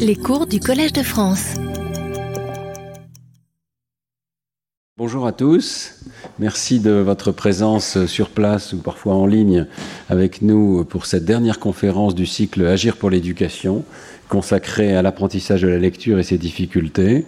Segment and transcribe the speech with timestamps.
[0.00, 1.54] Les cours du Collège de France.
[4.96, 6.00] Bonjour à tous.
[6.40, 9.66] Merci de votre présence sur place ou parfois en ligne
[10.08, 13.84] avec nous pour cette dernière conférence du cycle Agir pour l'éducation
[14.28, 17.24] consacré à l'apprentissage de la lecture et ses difficultés.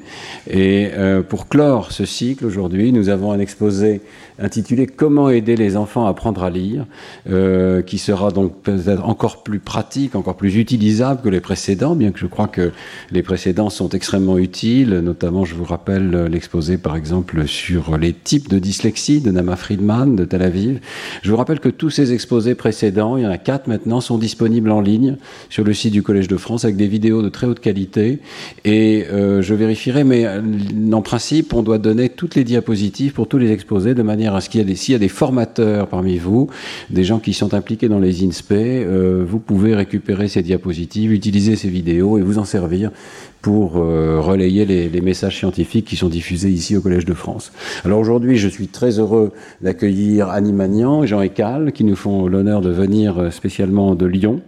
[0.49, 4.01] Et euh, pour clore ce cycle aujourd'hui, nous avons un exposé
[4.39, 6.87] intitulé Comment aider les enfants à apprendre à lire,
[7.29, 12.13] euh, qui sera donc peut-être encore plus pratique, encore plus utilisable que les précédents, bien
[12.13, 12.73] que je crois que
[13.11, 14.91] les précédents sont extrêmement utiles.
[14.91, 20.17] Notamment, je vous rappelle l'exposé par exemple sur les types de dyslexie de Nama Friedman
[20.17, 20.81] de Tel Aviv.
[21.23, 24.19] Je vous rappelle que tous ces exposés précédents, il y en a quatre maintenant, sont
[24.19, 25.17] disponibles en ligne
[25.49, 28.19] sur le site du Collège de France avec des vidéos de très haute qualité.
[28.65, 30.41] Et euh, je vérifierai, mais euh,
[30.93, 34.41] en principe, on doit donner toutes les diapositives pour tous les exposés de manière à
[34.41, 36.49] ce qu'il y ait des, s'il y a des formateurs parmi vous,
[36.91, 41.57] des gens qui sont impliqués dans les INSPE, euh, vous pouvez récupérer ces diapositives, utiliser
[41.57, 42.91] ces vidéos et vous en servir
[43.41, 47.53] pour relayer les, messages scientifiques qui sont diffusés ici au Collège de France.
[47.85, 49.31] Alors aujourd'hui, je suis très heureux
[49.63, 51.23] d'accueillir Annie Magnan et Jean
[51.73, 54.43] qui nous font l'honneur de venir spécialement de Lyon.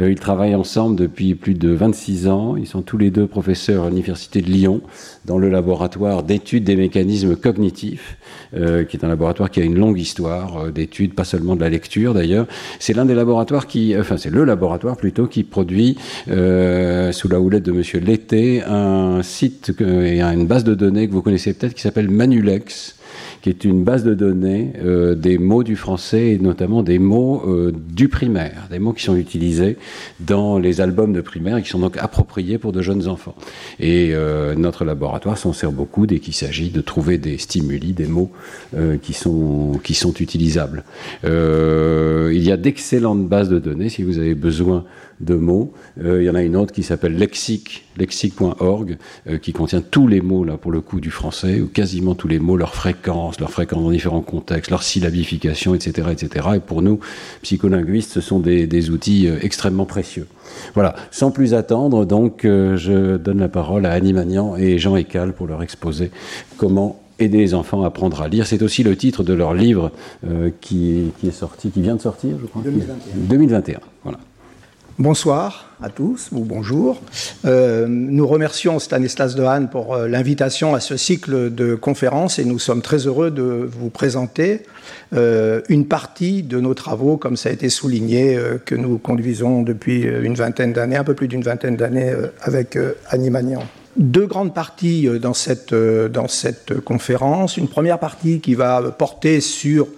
[0.00, 2.56] Euh, ils travaillent ensemble depuis plus de 26 ans.
[2.56, 4.80] Ils sont tous les deux professeurs à l'Université de Lyon
[5.24, 8.16] dans le laboratoire d'études des mécanismes cognitifs,
[8.54, 11.60] euh, qui est un laboratoire qui a une longue histoire euh, d'études, pas seulement de
[11.60, 12.46] la lecture d'ailleurs.
[12.78, 17.64] C'est l'un des laboratoires qui, enfin c'est le laboratoire plutôt qui produit sous la houlette
[17.64, 21.82] de Monsieur Lété un site et une base de données que vous connaissez peut-être qui
[21.82, 22.96] s'appelle Manulex
[23.42, 27.42] qui est une base de données euh, des mots du français et notamment des mots
[27.46, 29.76] euh, du primaire, des mots qui sont utilisés
[30.20, 33.34] dans les albums de primaire et qui sont donc appropriés pour de jeunes enfants.
[33.80, 38.06] Et euh, notre laboratoire s'en sert beaucoup dès qu'il s'agit de trouver des stimuli, des
[38.06, 38.30] mots
[39.02, 40.84] qui, sont, qui sont utilisables.
[41.24, 44.84] Il y a d'excellentes bases de données si vous avez besoin
[45.22, 45.72] de mots.
[46.02, 50.06] Euh, il y en a une autre qui s'appelle lexique, lexique.org, euh, qui contient tous
[50.06, 53.40] les mots, là, pour le coup, du français, ou quasiment tous les mots, leur fréquence,
[53.40, 56.48] leur fréquence dans différents contextes, leur syllabification, etc., etc.
[56.56, 57.00] Et pour nous,
[57.42, 60.26] psycholinguistes, ce sont des, des outils euh, extrêmement précieux.
[60.74, 65.32] Voilà, sans plus attendre, donc, je donne la parole à Annie Magnan et Jean Ecal
[65.32, 66.10] pour leur exposer
[66.58, 68.46] comment aider les enfants à apprendre à lire.
[68.46, 69.92] C'est aussi le titre de leur livre
[70.26, 72.62] euh, qui, qui, est sorti, qui vient de sortir, je crois.
[72.62, 72.96] 2021.
[73.28, 74.18] 2021, voilà.
[75.02, 77.02] Bonsoir à tous, ou bonjour.
[77.44, 82.60] Euh, nous remercions Stanislas Dehaene pour euh, l'invitation à ce cycle de conférences et nous
[82.60, 84.62] sommes très heureux de vous présenter
[85.12, 90.02] euh, une partie de nos travaux, comme ça a été souligné, que nous conduisons depuis
[90.02, 92.78] une vingtaine d'années, un peu plus d'une vingtaine d'années avec
[93.10, 93.64] Annie Magnan.
[93.96, 97.56] Deux grandes parties dans cette, dans cette conférence.
[97.56, 99.88] Une première partie qui va porter sur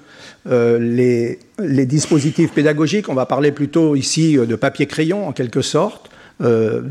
[0.47, 6.11] euh, les, dispositifs pédagogiques, on va parler plutôt ici de papier-crayon en quelque sorte,
[6.43, 6.83] euh,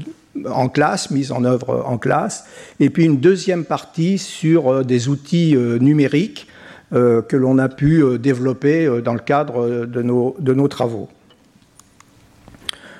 [0.49, 2.45] en classe, mise en œuvre en classe,
[2.79, 6.47] et puis une deuxième partie sur euh, des outils euh, numériques
[6.93, 10.01] euh, que l'on a pu développer dans le cadre de
[10.53, 11.09] nos travaux.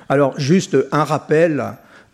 [0.08, 1.64] Alors juste un rappel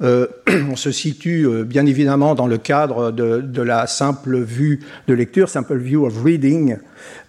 [0.02, 0.26] euh,
[0.70, 5.48] on se situe euh, bien évidemment dans le cadre de, la simple vue de lecture,
[5.48, 6.76] simple view of reading,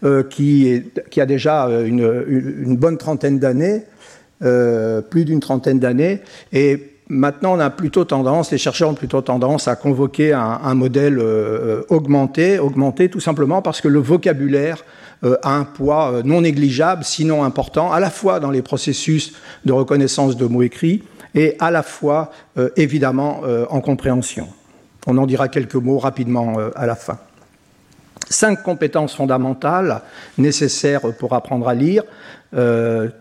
[0.04, 0.84] euh, qui,
[1.18, 3.84] a déjà une, bonne trentaine d'années,
[4.40, 6.22] plus d'une trentaine d'années,
[6.54, 11.22] et Maintenant, on a plutôt tendance, les chercheurs ont plutôt tendance à convoquer un, modèle
[11.90, 14.86] augmenté, augmenté tout simplement parce que le vocabulaire
[15.22, 19.34] a un poids non négligeable, sinon important, à la fois dans les processus
[19.66, 21.04] de reconnaissance de mots écrits
[21.36, 24.48] et à la fois, euh, évidemment, euh, en compréhension.
[25.08, 27.20] On en dira quelques mots rapidement euh, à la fin.
[28.30, 30.02] Cinq compétences fondamentales
[30.38, 32.04] nécessaires pour apprendre à lire.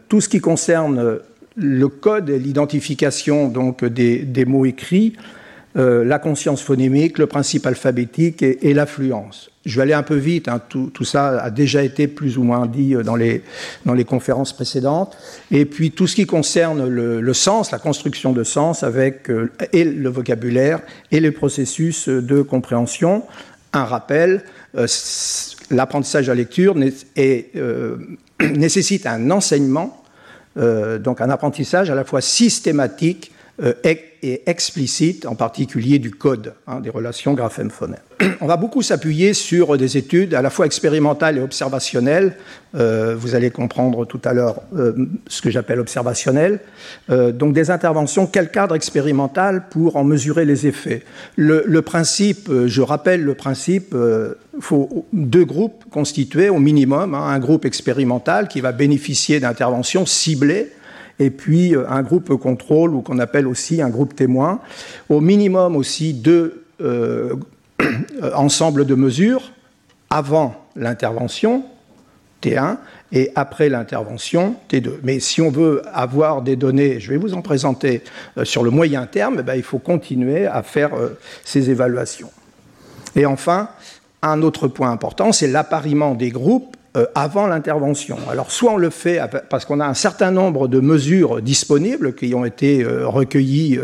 [0.09, 1.19] Tout ce qui concerne
[1.57, 5.17] le code et l'identification des, mots écrits,
[5.75, 9.50] la conscience phonémique, le principe alphabétique et l'affluence.
[9.67, 12.67] Je vais aller un peu vite, hein, tout, ça a déjà été plus ou moins
[12.67, 13.43] dit dans les,
[13.85, 15.17] dans les conférences précédentes.
[15.51, 19.85] Et puis tout ce qui concerne le, sens, la construction de sens avec euh, et
[19.85, 20.81] le vocabulaire
[21.11, 23.25] et les processus de compréhension.
[23.75, 24.45] Un rappel,
[24.77, 24.87] euh,
[25.71, 26.75] l'apprentissage de la lecture
[27.19, 27.97] euh,
[28.41, 30.03] nécessite un enseignement,
[30.57, 33.33] euh, donc un apprentissage à la fois systématique
[33.63, 33.73] euh,
[34.23, 38.01] et explicite, en particulier du code, hein, des relations graphème-phonème.
[38.43, 42.37] On va beaucoup s'appuyer sur des études à la fois expérimentales et observationnelles.
[42.75, 44.93] Euh, vous allez comprendre tout à l'heure euh,
[45.27, 46.61] ce que j'appelle observationnel.
[47.09, 51.03] Euh, donc des interventions, quel cadre expérimental pour en mesurer les effets?
[51.37, 57.39] Le, principe, je rappelle le principe, il faut deux groupes constitués au minimum, hein, un
[57.39, 60.71] groupe expérimental qui va bénéficier d'interventions ciblées
[61.21, 64.61] et puis un groupe contrôle ou qu'on appelle aussi un groupe témoin.
[65.09, 66.65] Au minimum aussi deux
[68.35, 69.53] ensembles de mesures
[70.11, 71.65] avant l'intervention,
[72.43, 72.79] T1,
[73.13, 74.95] et après l'intervention, T2.
[75.03, 78.03] Mais si on veut avoir des données, je vais vous en présenter
[78.37, 82.31] euh, sur le moyen terme, eh ben, il faut continuer à faire euh, ces évaluations.
[83.17, 83.69] Et enfin,
[84.23, 88.19] un autre point important, c'est l'appariement des groupes euh, avant l'intervention.
[88.31, 92.35] Alors soit on le fait parce qu'on a un certain nombre de mesures disponibles qui
[92.35, 93.79] ont été recueillies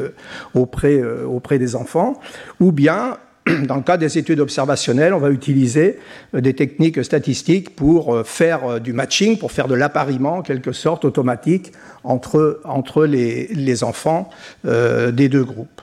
[0.54, 2.20] auprès, auprès des enfants,
[2.60, 3.18] ou bien
[3.66, 5.98] dans le cas des études observationnelles, on va utiliser
[6.34, 10.42] euh, des techniques statistiques pour euh, faire euh, du matching, pour faire de l'appariement en
[10.42, 14.30] quelque sorte automatique entre, entre les, les enfants
[14.64, 15.82] des deux groupes.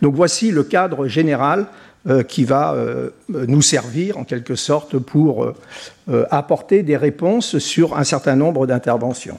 [0.00, 1.66] Donc voici le cadre général
[2.26, 2.74] qui va
[3.28, 5.52] nous servir en quelque sorte pour
[6.30, 9.38] apporter des réponses sur un certain nombre d'interventions.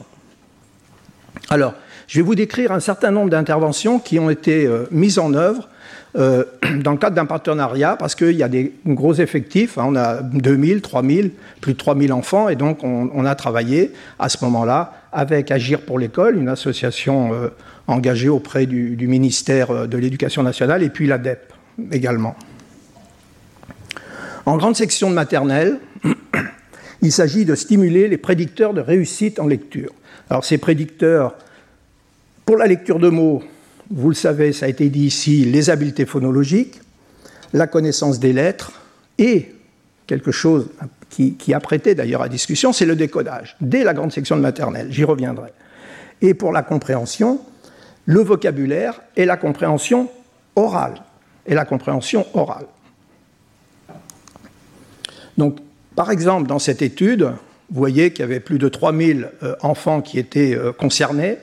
[1.50, 1.74] Alors,
[2.06, 5.68] je vais vous décrire un certain nombre d'interventions qui ont été mises en œuvre
[6.16, 6.44] euh,
[6.82, 10.22] dans le cadre d'un partenariat, parce qu'il y a des gros effectifs, hein, on a
[10.22, 15.50] 2000, 3000, plus de 3000 enfants, et donc on, a travaillé à ce moment-là avec
[15.50, 17.48] Agir pour l'école, une association euh,
[17.86, 21.52] engagée auprès du, ministère euh, de l'Éducation nationale, et puis l'ADEP
[21.90, 22.36] également.
[24.46, 25.80] En grande section de maternelle,
[27.02, 29.90] il s'agit de stimuler les prédicteurs de réussite en lecture.
[30.28, 31.34] Alors ces prédicteurs,
[32.44, 33.42] pour la lecture de mots,
[33.90, 36.80] vous le savez, ça a été dit ici, les habiletés phonologiques,
[37.52, 38.72] la connaissance des lettres
[39.18, 39.52] et
[40.06, 40.68] quelque chose
[41.08, 44.88] qui, a prêté d'ailleurs à discussion, c'est le décodage, dès la grande section de maternelle,
[44.90, 45.50] j'y reviendrai.
[46.20, 47.40] Et pour la compréhension,
[48.04, 50.10] le vocabulaire et la compréhension
[50.56, 51.02] orale.
[51.46, 52.66] Et la compréhension orale.
[55.38, 55.58] Donc,
[55.96, 57.32] par exemple, dans cette étude,
[57.70, 61.38] vous voyez qu'il y avait plus de 3000 euh, enfants qui étaient euh, concernés.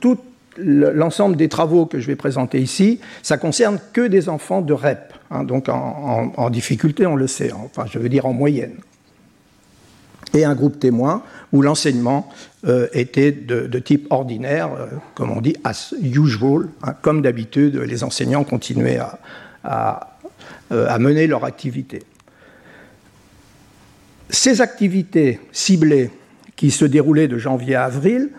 [0.00, 0.22] Toutes
[0.56, 5.12] l'ensemble des travaux que je vais présenter ici, ça concerne que des enfants de REP,
[5.32, 8.76] hein, donc en, difficulté, on le sait, enfin je veux dire en moyenne.
[10.32, 12.30] Et un groupe témoin où l'enseignement
[12.68, 14.70] euh, était de, type ordinaire,
[15.16, 19.00] comme on dit, as usual, hein, comme d'habitude, les enseignants continuaient
[19.64, 20.08] à
[21.00, 22.04] mener leur activité.
[24.34, 26.10] Ces activités ciblées
[26.56, 28.30] qui se déroulaient de janvier à avril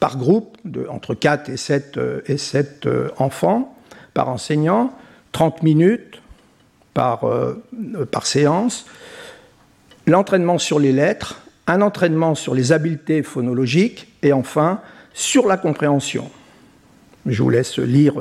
[0.00, 0.58] par groupe,
[0.88, 3.76] entre 4 et 7, euh, et 7 euh, enfants
[4.12, 4.92] par enseignant,
[5.30, 6.20] 30 minutes
[6.94, 7.64] par, euh,
[8.10, 8.86] par séance,
[10.06, 14.80] l'entraînement sur les lettres, un entraînement sur les habiletés phonologiques et enfin
[15.14, 16.28] sur la compréhension.
[17.24, 18.14] Je vous laisse lire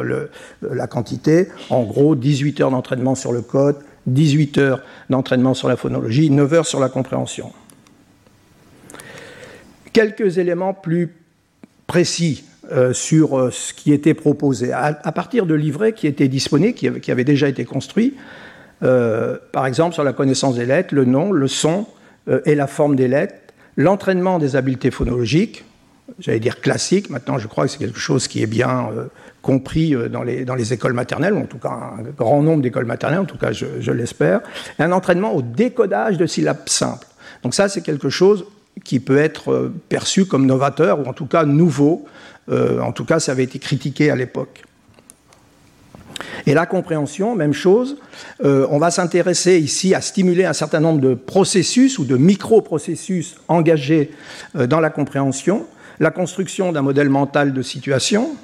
[0.62, 1.47] la quantité.
[1.71, 3.77] En gros, 18 heures d'entraînement sur le code,
[4.07, 7.51] 18 heures d'entraînement sur la phonologie, 9 heures sur la compréhension.
[9.94, 11.13] Quelques éléments plus
[11.88, 17.00] précis euh, sur euh, ce qui était proposé, à, partir de livrets qui étaient disponibles,
[17.00, 18.15] qui, avaient déjà été construits,
[18.83, 21.86] euh, par exemple sur la connaissance des lettres, le nom, le son
[22.45, 23.36] et la forme des lettres,
[23.77, 25.63] l'entraînement des habiletés phonologiques,
[26.19, 28.89] j'allais dire classique, maintenant je crois que c'est quelque chose qui est bien
[29.42, 32.86] compris dans les, dans les écoles maternelles, ou en tout cas un grand nombre d'écoles
[32.86, 34.42] maternelles, en tout cas je, l'espère,
[34.80, 37.07] un entraînement au décodage de syllabes simples.
[37.44, 38.45] Donc ça c'est quelque chose
[38.83, 42.06] qui peut être euh, perçu comme novateur, ou en tout cas nouveau.
[42.50, 44.63] Euh, en tout cas, ça avait été critiqué à l'époque.
[46.45, 47.98] Et la compréhension, même chose,
[48.43, 53.36] euh, on va s'intéresser ici à stimuler un certain nombre de processus ou de micro-processus
[53.48, 54.12] engagés
[54.55, 55.65] dans la compréhension,
[56.00, 58.36] la construction d'un modèle mental de situation,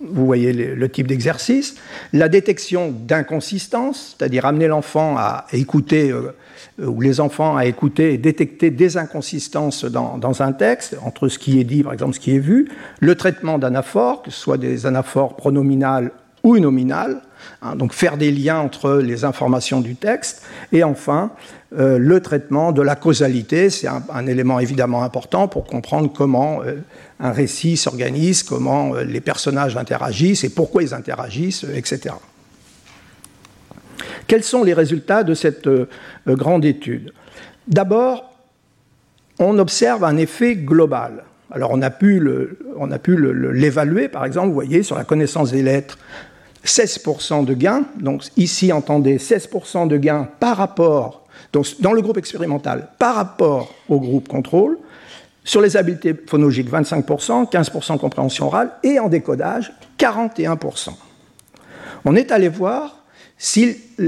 [0.00, 1.76] vous voyez le, type d'exercice,
[2.12, 6.34] la détection d'inconsistance, c'est-à-dire amener l'enfant à écouter euh,
[6.78, 11.58] ou les enfants à écouter et détecter des inconsistances dans, un texte, entre ce qui
[11.58, 12.68] est dit, par exemple, ce qui est vu,
[13.00, 16.10] le traitement d'anaphores, que ce soit des anaphores pronominales
[16.42, 17.22] ou nominales,
[17.62, 21.32] hein, donc faire des liens entre les informations du texte, et enfin,
[21.78, 26.76] euh, le traitement de la causalité, c'est un, élément évidemment important pour comprendre comment euh,
[27.20, 32.14] un récit s'organise, comment les personnages interagissent et pourquoi ils interagissent, etc.
[34.26, 35.86] Quels sont les résultats de cette euh,
[36.26, 37.12] grande étude?
[37.68, 38.32] D'abord,
[39.38, 41.24] on observe un effet global.
[41.50, 42.20] Alors on a pu
[43.52, 45.98] l'évaluer, par exemple, vous voyez, sur la connaissance des lettres,
[46.64, 47.84] 16% de gains.
[48.00, 53.74] Donc ici, entendez 16% de gains par rapport, donc dans le groupe expérimental, par rapport
[53.88, 54.78] au groupe contrôle.
[55.44, 60.90] Sur les habiletés phonologiques, 25%, 15% compréhension orale, et en décodage, 41%.
[62.04, 63.04] On est allé voir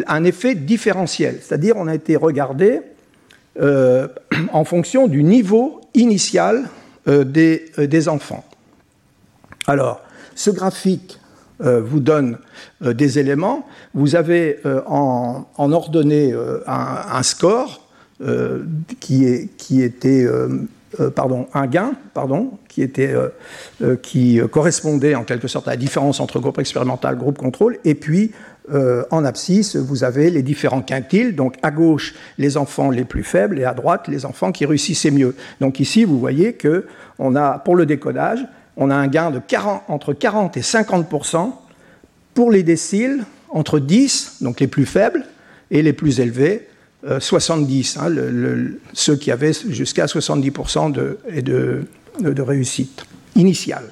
[0.07, 2.81] un effet différentiel, c'est-à-dire on a été regardé
[3.61, 4.09] euh,
[4.53, 6.69] en fonction du niveau initial
[7.09, 8.45] euh, des, euh, des, enfants.
[9.67, 10.01] Alors,
[10.35, 11.18] ce graphique
[11.61, 12.39] vous donne
[12.85, 13.67] euh, des éléments.
[13.95, 16.35] Vous avez euh, en, ordonnée
[16.67, 17.85] un, score
[19.01, 20.27] qui, est, qui était
[21.15, 23.15] pardon, un gain pardon, qui, était,
[24.03, 27.95] qui correspondait en quelque sorte à la différence entre groupe expérimental et groupe contrôle, et
[27.95, 28.33] puis
[28.73, 31.37] en abscisse, vous avez les différents quintiles.
[31.37, 35.13] Donc à gauche, les enfants les plus faibles et à droite, les enfants qui réussissaient
[35.13, 35.37] mieux.
[35.61, 36.87] Donc ici, vous voyez que
[37.21, 38.45] on a, pour le décodage,
[38.79, 41.53] on a un gain de 40, entre 40 et 50%
[42.33, 45.27] pour les déciles, entre 10, donc les plus faibles,
[45.71, 46.69] et les plus élevés,
[47.19, 51.87] 70, euh, hein, ceux qui avaient jusqu'à 70% de,
[52.43, 53.05] réussite
[53.37, 53.85] initiale.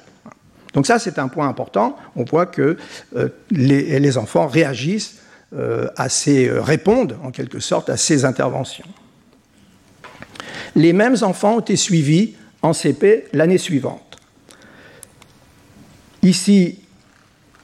[0.73, 1.97] Donc ça, c'est un point important.
[2.15, 2.77] On voit que
[3.15, 5.17] euh, les, enfants réagissent
[5.53, 5.87] euh,
[6.61, 8.87] répondent en quelque sorte à ces interventions.
[10.75, 14.06] Les mêmes enfants ont été suivis en CP l'année suivante.
[16.23, 16.79] Ici,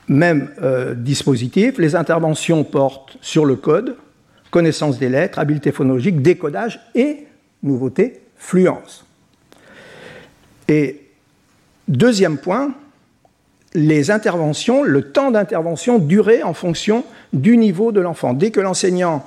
[0.07, 3.95] même euh, dispositif, les interventions portent sur le code,
[4.51, 7.25] connaissance des lettres, habileté phonologique, décodage et,
[7.63, 9.05] nouveauté, fluence.
[10.67, 11.01] Et
[11.87, 12.73] deuxième point,
[13.73, 18.33] les interventions, le temps d'intervention durait en fonction du niveau de l'enfant.
[18.33, 19.25] Dès que l'enseignant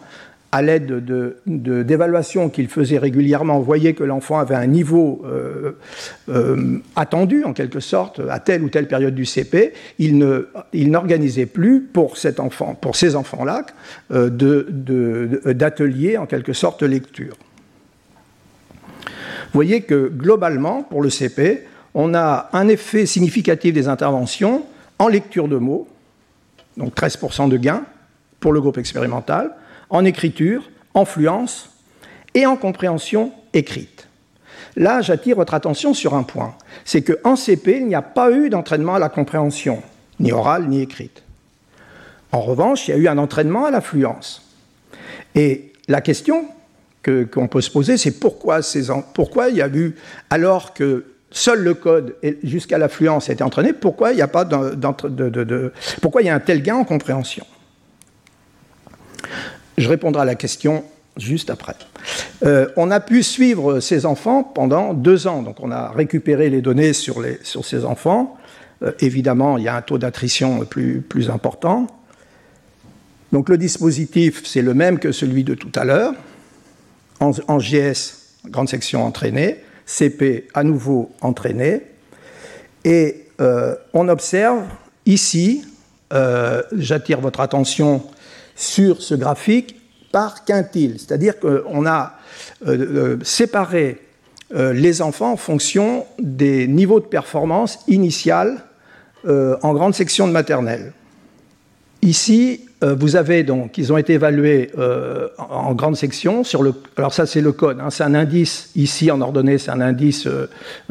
[0.53, 1.05] à l'aide
[1.47, 5.73] d'évaluations qu'il faisait régulièrement, voyait que l'enfant avait un niveau euh,
[6.29, 10.19] euh, attendu, en quelque sorte, à telle ou telle période du CP, il
[10.91, 12.39] n'organisait plus pour ces
[13.17, 13.67] enfants-là
[14.13, 14.31] euh,
[15.53, 17.37] d'ateliers, en quelque sorte, lecture.
[19.05, 24.65] Vous voyez que globalement, pour le CP, on a un effet significatif des interventions
[24.99, 25.89] en lecture de mots,
[26.77, 27.83] donc 13% de gain
[28.39, 29.53] pour le groupe expérimental,
[29.91, 31.71] en écriture, en fluence
[32.35, 34.09] et en compréhension écrite.
[34.77, 38.51] Là, j'attire votre attention sur un point, c'est qu'en CP, il n'y a pas eu
[38.51, 39.83] d'entraînement à la compréhension,
[40.21, 41.23] ni orale ni écrite.
[42.33, 44.43] En revanche, il y a eu un entraînement à la fluence.
[45.35, 46.49] Et la question
[47.03, 48.61] qu'on peut se poser, c'est pourquoi,
[49.15, 49.95] pourquoi il y a eu,
[50.29, 54.29] alors que seul le code jusqu'à la fluence a été entraîné, pourquoi il, y a
[54.29, 54.47] pas
[56.03, 57.47] pourquoi il y a un tel gain en compréhension?
[59.79, 60.85] Je répondrai à la question
[61.17, 61.75] juste après.
[62.45, 66.61] Euh, on a pu suivre ces enfants pendant deux ans, donc on a récupéré les
[66.61, 68.37] données sur, ces enfants.
[68.83, 71.87] Euh, évidemment, il y a un taux d'attrition plus, important.
[73.33, 76.15] Donc le dispositif, c'est le même que celui de tout à l'heure.
[77.19, 78.13] En, GS,
[78.47, 81.83] grande section entraînée, CP à nouveau entraîné.
[82.85, 84.65] Et euh, on observe
[85.07, 85.65] ici,
[86.73, 88.03] j'attire votre attention
[88.57, 89.77] sur ce graphique
[90.11, 92.15] par quintile, c'est-à-dire qu'on a
[92.67, 93.99] euh, euh, séparé
[94.55, 98.63] euh, les enfants en fonction des niveaux de performance initial
[99.63, 100.93] en grande section de maternelle.
[102.01, 104.71] Ici, vous avez donc, ils ont été évalués
[105.37, 106.73] en grande section sur le.
[106.97, 107.81] Alors ça, c'est le code.
[107.81, 110.29] Hein, c'est un indice ici en ordonnée, c'est un indice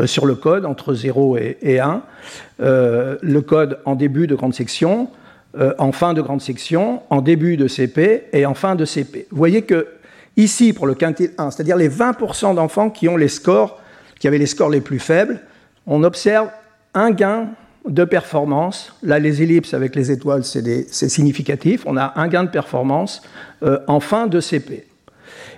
[0.06, 2.02] sur le code entre 0 et, et 1.
[2.60, 5.08] le code en début de grande section.
[5.58, 9.28] Euh, en fin de grande section, en début de CP et en fin de CP.
[9.32, 9.88] Vous voyez que
[10.36, 13.80] ici, pour le quintile 1, c'est-à-dire les 20% d'enfants qui ont les scores,
[14.20, 15.40] qui avaient les scores les plus faibles,
[15.88, 16.50] on observe
[16.94, 17.48] un gain
[17.88, 18.94] de performance.
[19.02, 21.84] Là, les ellipses avec les étoiles, c'est significatif.
[21.86, 23.22] On a un gain de performance
[23.64, 24.86] euh, en fin de CP.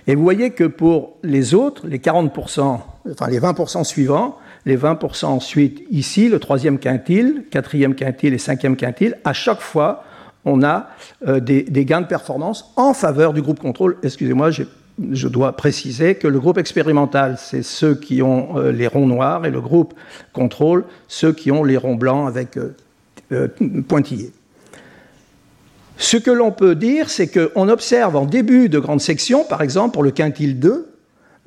[0.06, 2.78] Et vous voyez que pour les autres, les 40%,
[3.10, 8.76] enfin les 20% suivants, les 20% ensuite ici, le troisième quintile, quatrième quintile et cinquième
[8.76, 10.04] quintile, à chaque fois,
[10.44, 10.90] on a
[11.26, 13.96] euh, des, gains de performance en faveur du groupe contrôle.
[14.02, 19.06] Excusez-moi, je dois préciser que le groupe expérimental, c'est ceux qui ont euh, les ronds
[19.06, 19.94] noirs et le groupe
[20.34, 22.58] contrôle, ceux qui ont les ronds blancs avec
[23.32, 23.48] euh,
[23.88, 24.32] pointillés.
[25.96, 29.94] Ce que l'on peut dire, c'est qu'on observe en début de grande section, par exemple
[29.94, 30.94] pour le quintile 2,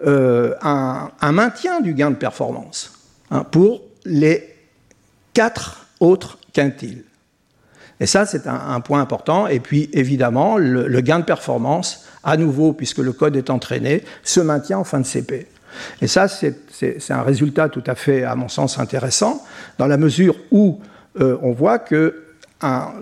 [0.04, 3.01] un, maintien du gain de performance.
[3.32, 4.44] Hein, pour les
[5.34, 7.04] quatre autres quintiles.
[8.02, 9.48] Et ça, c'est un, point important.
[9.48, 14.42] Et puis, évidemment, le, gain de performance, à nouveau, puisque le code est entraîné, se
[14.42, 15.48] maintient en fin de CP.
[16.02, 19.46] Et ça, c'est un résultat tout à fait, à mon sens, intéressant,
[19.78, 20.82] dans la mesure où
[21.22, 22.24] euh, on voit que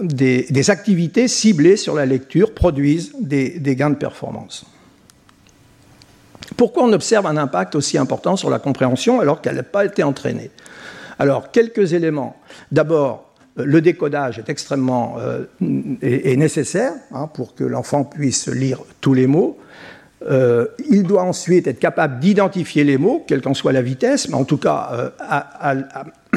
[0.01, 4.65] des, activités ciblées sur la lecture produisent des gains de performance.
[6.57, 10.03] Pourquoi on observe un impact aussi important sur la compréhension alors qu'elle n'a pas été
[10.03, 10.51] entraînée?
[11.19, 12.37] Alors, quelques éléments.
[12.71, 19.27] D'abord, le décodage est extrêmement euh, nécessaire hein, pour que l'enfant puisse lire tous les
[19.27, 19.57] mots.
[20.29, 24.35] Euh, il doit ensuite être capable d'identifier les mots, quelle qu'en soit la vitesse, mais
[24.35, 25.81] en tout cas euh,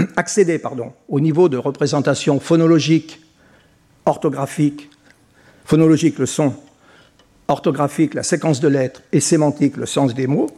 [0.16, 0.60] accéder
[1.08, 3.20] au niveau de représentation phonologique,
[4.06, 4.88] orthographique,
[5.64, 6.54] phonologique le son,
[7.48, 10.50] orthographique la séquence de lettres et sémantique le sens des mots.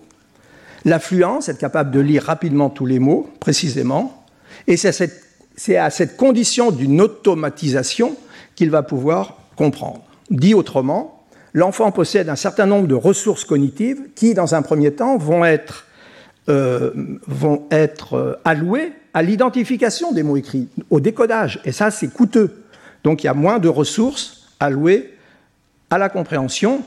[0.85, 4.25] L'affluence, être capable de lire rapidement tous les mots, précisément,
[4.67, 8.17] et c'est à cette condition d'une automatisation
[8.55, 10.03] qu'il va pouvoir comprendre.
[10.31, 15.17] Dit autrement, l'enfant possède un certain nombre de ressources cognitives qui, dans un premier temps,
[15.17, 15.87] vont être,
[16.49, 16.91] euh,
[18.13, 21.61] euh, allouées à l'identification des mots écrits, au décodage.
[21.65, 22.65] Et ça, c'est coûteux.
[23.05, 25.14] Donc il y a moins de ressources allouées
[25.95, 26.83] à la compréhension.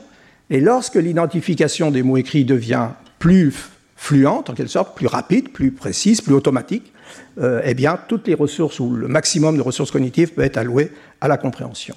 [0.50, 2.88] Et lorsque l'identification des mots écrits devient
[3.18, 3.54] plus
[3.96, 6.92] fluente, en quelque sorte, plus rapide, plus précise, plus automatique,
[7.40, 10.92] euh, eh bien, toutes les ressources ou le maximum de ressources cognitives peut être alloué
[11.20, 11.96] à la compréhension.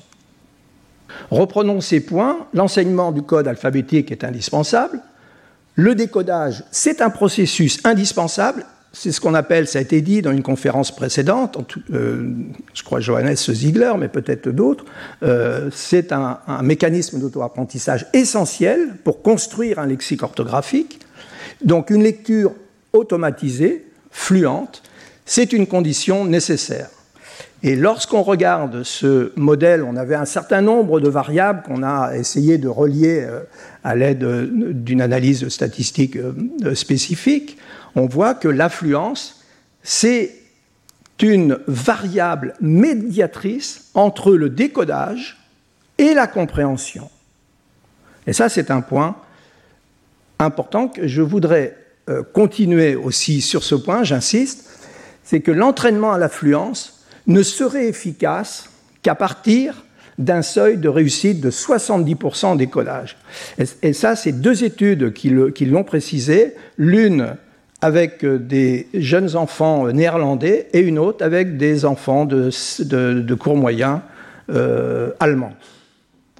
[1.30, 2.48] Reprenons ces points.
[2.54, 5.02] L'enseignement du code alphabétique est indispensable.
[5.76, 8.66] Le décodage, c'est un processus indispensable.
[8.94, 11.58] C'est ce qu'on appelle, ça a été dit dans une conférence précédente,
[11.94, 12.30] euh,
[12.74, 14.84] je crois Johannes Ziegler, mais peut-être d'autres,
[15.24, 21.00] euh, c'est un, mécanisme d'auto-apprentissage essentiel pour construire un lexique orthographique.
[21.64, 22.54] Donc une lecture
[22.92, 24.84] automatisée, fluente,
[25.26, 26.90] c'est une condition nécessaire.
[27.64, 32.58] Et lorsqu'on regarde ce modèle, on avait un certain nombre de variables qu'on a essayé
[32.58, 33.40] de relier euh,
[33.86, 34.26] à l'aide
[34.84, 36.18] d'une analyse statistique
[36.74, 37.58] spécifique.
[37.96, 39.44] On voit que l'affluence,
[39.84, 40.36] c'est
[41.22, 45.38] une variable médiatrice entre le décodage
[45.98, 47.10] et la compréhension.
[48.28, 49.16] Et ça, c'est un point
[50.40, 51.78] important que je voudrais
[52.10, 54.70] euh, continuer aussi sur ce point, j'insiste,
[55.24, 58.70] c'est que l'entraînement à l'affluence ne serait efficace
[59.04, 59.86] qu'à partir
[60.18, 63.18] d'un seuil de réussite de 70% en décollage.
[63.82, 67.36] Et, ça, c'est deux études qui l'ont précisé, l'une
[67.82, 73.58] avec euh, des jeunes enfants euh, néerlandais et une autre avec des enfants de, cours
[73.58, 74.04] moyen
[74.50, 75.54] euh, allemands,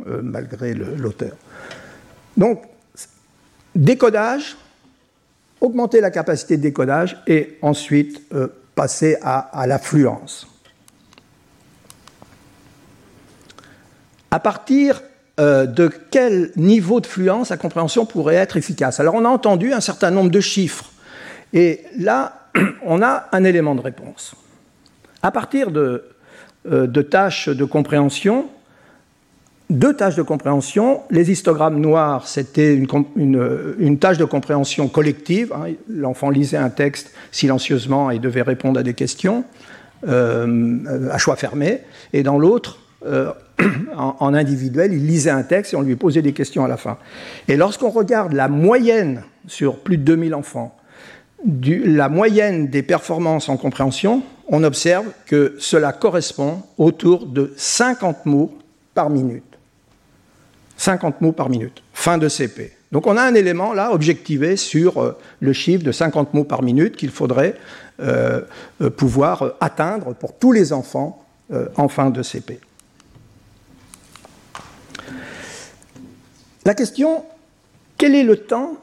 [0.06, 1.34] malgré l'auteur.
[2.38, 2.64] Donc,
[3.76, 4.58] décodage,
[5.60, 8.22] augmenter la capacité de décodage et ensuite
[8.76, 10.52] passer à l'affluence.
[14.32, 15.02] à partir
[15.40, 19.00] euh, de quel niveau de fluence la compréhension pourrait être efficace?
[19.00, 20.91] Alors on a entendu un certain nombre de chiffres,
[21.54, 22.48] et là
[22.84, 24.36] on a un élément de réponse.
[25.22, 26.04] À partir de,
[26.70, 28.48] euh, tâches de compréhension,
[29.70, 31.02] deux tâches de compréhension.
[31.12, 35.54] Les histogrammes noirs, c'était une, tâche de compréhension collective.
[35.54, 35.74] Hein.
[35.88, 39.46] L'enfant lisait un texte silencieusement et devait répondre à des questions
[40.08, 41.80] euh, à choix fermé.
[42.12, 42.80] Et dans l'autre,
[43.98, 46.98] en, individuel, il lisait un texte et on lui posait des questions à la fin.
[47.48, 50.78] Et lorsqu'on regarde la moyenne sur plus de 2000 enfants,
[51.44, 58.58] la moyenne des performances en compréhension, on observe que cela correspond autour de 50 mots
[58.94, 59.44] par minute.
[60.78, 62.74] 50 mots par minute, fin de CP.
[62.92, 66.62] Donc on a un élément là objectivé sur euh, le chiffre de 50 mots par
[66.62, 67.56] minute qu'il faudrait
[68.02, 68.42] euh,
[68.82, 71.18] euh, pouvoir atteindre pour tous les enfants
[71.76, 72.62] en fin de CP.
[76.64, 77.26] La question,
[77.98, 78.78] quel est le temps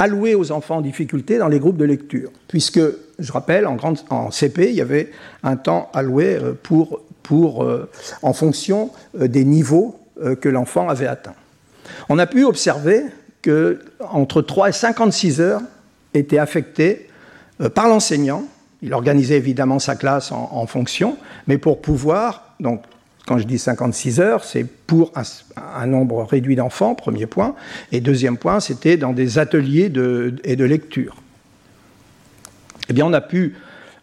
[0.00, 2.80] alloué aux enfants en difficulté dans les groupes de lecture Puisque,
[3.18, 5.10] je rappelle, en, CP, il y avait
[5.44, 7.88] un temps alloué euh, pour, pour, euh,
[8.22, 9.96] en fonction euh, des niveaux
[10.42, 11.34] que l'enfant avait atteints.
[12.10, 13.04] On a pu observer
[13.40, 15.62] que entre 3 et 56 heures
[16.12, 17.08] étaient affectées
[17.74, 18.44] par l'enseignant.
[18.82, 22.82] Il organisait évidemment sa classe en, en fonction, mais pour pouvoir donc
[23.30, 25.12] quand je dis 56 heures, c'est pour
[25.56, 27.54] un, nombre réduit d'enfants, premier point.
[27.92, 31.14] Et deuxième point, c'était dans des ateliers de, et de lecture.
[32.88, 33.54] Eh bien, on a pu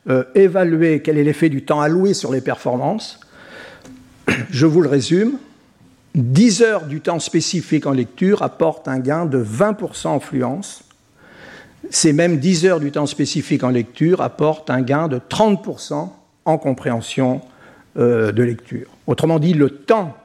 [0.09, 3.19] euh, évaluer quel est l'effet du temps alloué sur les performances.
[4.49, 5.39] Je vous le résume.
[6.15, 10.85] 10 heures du temps spécifique en lecture apportent un gain de 20% en fluence.
[11.89, 16.11] Ces mêmes 10 heures du temps spécifique en lecture apportent un gain de 30%
[16.45, 17.41] en compréhension
[17.97, 18.87] euh, de lecture.
[19.07, 20.15] Autrement dit, le temps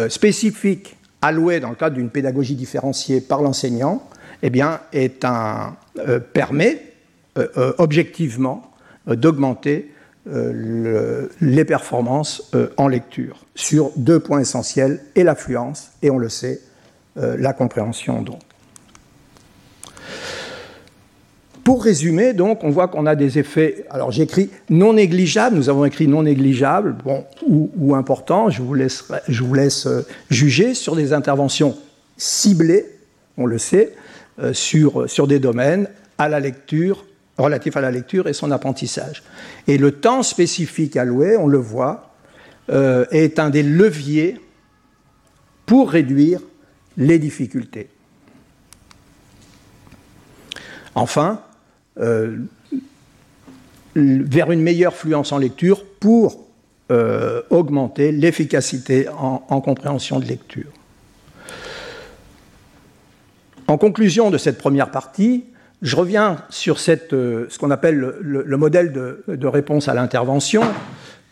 [0.00, 4.08] euh, spécifique alloué dans le cadre d'une pédagogie différenciée par l'enseignant
[4.44, 6.82] euh, permet
[7.78, 8.70] objectivement
[9.06, 9.92] d'augmenter
[10.24, 16.60] les performances en lecture sur deux points essentiels, et l'affluence, et on le sait,
[17.16, 18.45] la compréhension donc.
[21.66, 23.86] Pour résumer, donc, on voit qu'on a des effets.
[23.90, 25.56] Alors, j'écris non négligeables.
[25.56, 28.50] Nous avons écrit non négligeables, bon, ou, ou important.
[28.50, 31.76] Je vous laisse, je vous laisse euh, juger sur des interventions
[32.16, 32.86] ciblées
[33.36, 33.94] on le sait,
[34.52, 37.04] sur, sur des domaines à la lecture,
[37.36, 39.24] relatifs à la lecture et son apprentissage.
[39.66, 42.14] Et le temps spécifique alloué, on le voit,
[42.70, 44.40] est un des leviers
[45.66, 46.40] pour réduire
[46.96, 47.88] les difficultés.
[50.94, 51.40] Enfin,
[52.00, 52.36] euh,
[53.94, 56.44] vers une meilleure fluence en lecture pour
[56.90, 60.70] euh, augmenter l'efficacité en, compréhension de lecture.
[63.68, 65.44] En conclusion de cette première partie,
[65.80, 66.76] je reviens sur
[67.12, 70.62] euh, ce qu'on appelle le, modèle de, de, réponse à l'intervention,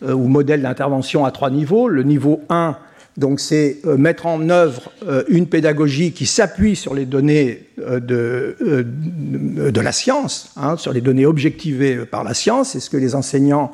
[0.03, 1.89] ou modèle d'intervention à trois niveaux.
[1.89, 2.77] Le niveau 1
[3.17, 8.01] donc c'est euh, mettre en œuvre euh, une pédagogie qui s'appuie sur les données euh,
[8.01, 13.15] de, la science, hein, sur les données objectivées par la science, c'est ce que les
[13.15, 13.73] enseignants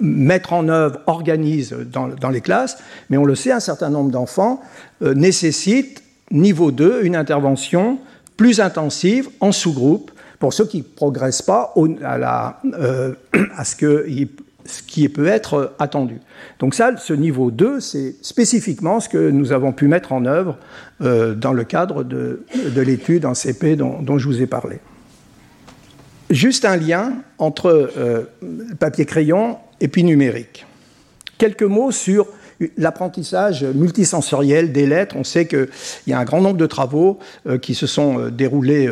[0.00, 2.78] mettent en œuvre, organisent dans, les classes,
[3.10, 4.62] mais on le sait, un certain nombre d'enfants
[5.02, 7.98] nécessitent, niveau 2, une intervention
[8.36, 12.60] plus intensive en sous-groupe pour ceux qui ne progressent pas à,
[13.56, 14.28] à ce qu'ils
[14.68, 16.20] ce qui peut être attendu.
[16.58, 20.58] Donc ça, ce niveau 2, c'est spécifiquement ce que nous avons pu mettre en œuvre
[21.00, 22.44] euh, dans le cadre de,
[22.76, 24.78] l'étude en CP dont, je vous ai parlé.
[26.30, 28.24] Juste un lien entre euh,
[28.78, 30.66] papier-crayon et puis numérique.
[31.38, 32.26] Quelques mots sur
[32.76, 35.14] l'apprentissage multisensoriel des lettres.
[35.16, 35.68] On sait qu'il
[36.08, 38.90] y a un grand nombre de travaux euh, qui, se sont déroulés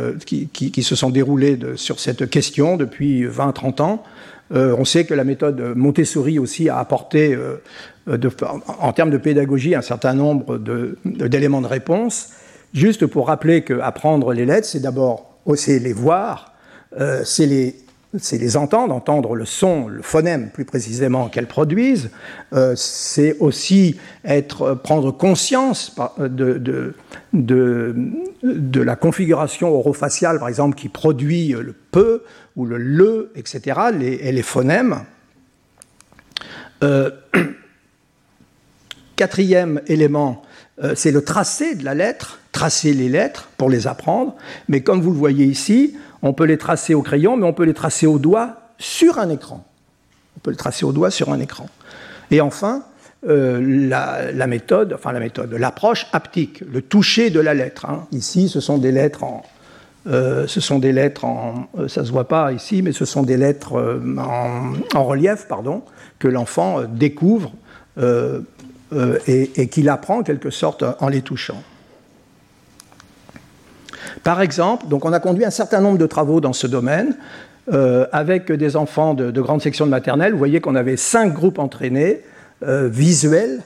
[1.74, 4.04] sur cette question depuis 20-30 ans.
[4.54, 7.56] Euh, on sait que la méthode Montessori aussi a apporté, euh,
[8.80, 10.58] en termes de pédagogie, un certain nombre
[11.04, 12.30] d'éléments de, réponse.
[12.72, 16.54] Juste pour rappeler qu'apprendre les lettres, c'est d'abord c'est les voir,
[16.98, 17.76] euh, c'est les,
[18.32, 22.10] les, entendre, entendre le son, le phonème plus précisément qu'elles produisent.
[22.74, 26.94] c'est aussi être, prendre conscience de,
[27.32, 32.22] de, la configuration orofaciale, par exemple, qui produit le peu
[32.56, 35.04] ou le le, etc., les, et les phonèmes.
[36.82, 37.10] Euh,
[39.16, 40.42] quatrième élément,
[40.82, 44.34] euh, c'est le tracé de la lettre, tracer les lettres pour les apprendre.
[44.68, 47.64] Mais comme vous le voyez ici, on peut les tracer au crayon, mais on peut
[47.64, 49.64] les tracer au doigt sur un écran.
[50.36, 51.68] On peut les tracer au doigt sur un écran.
[52.30, 52.82] Et enfin,
[53.28, 53.60] euh,
[54.32, 57.86] la, méthode, enfin la méthode, l'approche haptique, le toucher de la lettre.
[57.86, 58.06] Hein.
[58.12, 59.42] Ici, ce sont des lettres en,
[60.06, 63.22] euh, ce sont des lettres en, euh, ça se voit pas ici, mais ce sont
[63.22, 64.00] des lettres
[64.94, 65.82] en, relief, pardon,
[66.18, 67.52] que l'enfant découvre
[67.98, 71.62] et, qu'il apprend en quelque sorte en les touchant.
[74.22, 77.16] Par exemple, on a conduit un certain nombre de travaux dans ce domaine
[78.12, 80.32] avec des enfants de, de grande section de maternelle.
[80.32, 82.20] Vous voyez qu'on avait cinq groupes entraînés
[82.62, 83.62] visuels.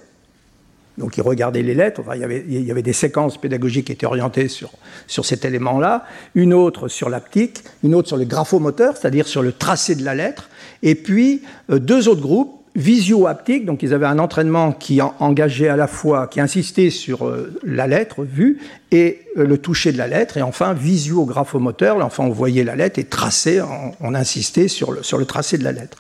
[1.01, 4.71] Donc ils regardaient les lettres, il, y avait, des séquences pédagogiques qui étaient orientées sur,
[5.07, 9.53] sur cet élément-là, une autre sur l'aptique, une autre sur le graphomoteur, c'est-à-dire sur le
[9.53, 10.51] tracé de la lettre,
[10.83, 15.77] et puis euh, deux autres groupes, visio-haptique, donc ils avaient un entraînement qui engageait à
[15.77, 18.59] la fois, qui insistait sur euh, la lettre vue
[18.93, 23.05] et euh, le toucher de la lettre, et enfin visio-graphomoteur, l'enfant voyait la lettre et
[23.05, 23.61] traçait,
[24.01, 25.99] on, insistait sur le, sur le tracé de la lettre.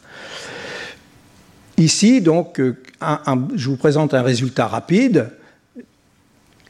[1.76, 5.30] Ici, donc, je vous présente un résultat rapide.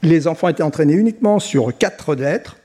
[0.02, 2.56] Les enfants étaient entraînés uniquement sur quatre lettres,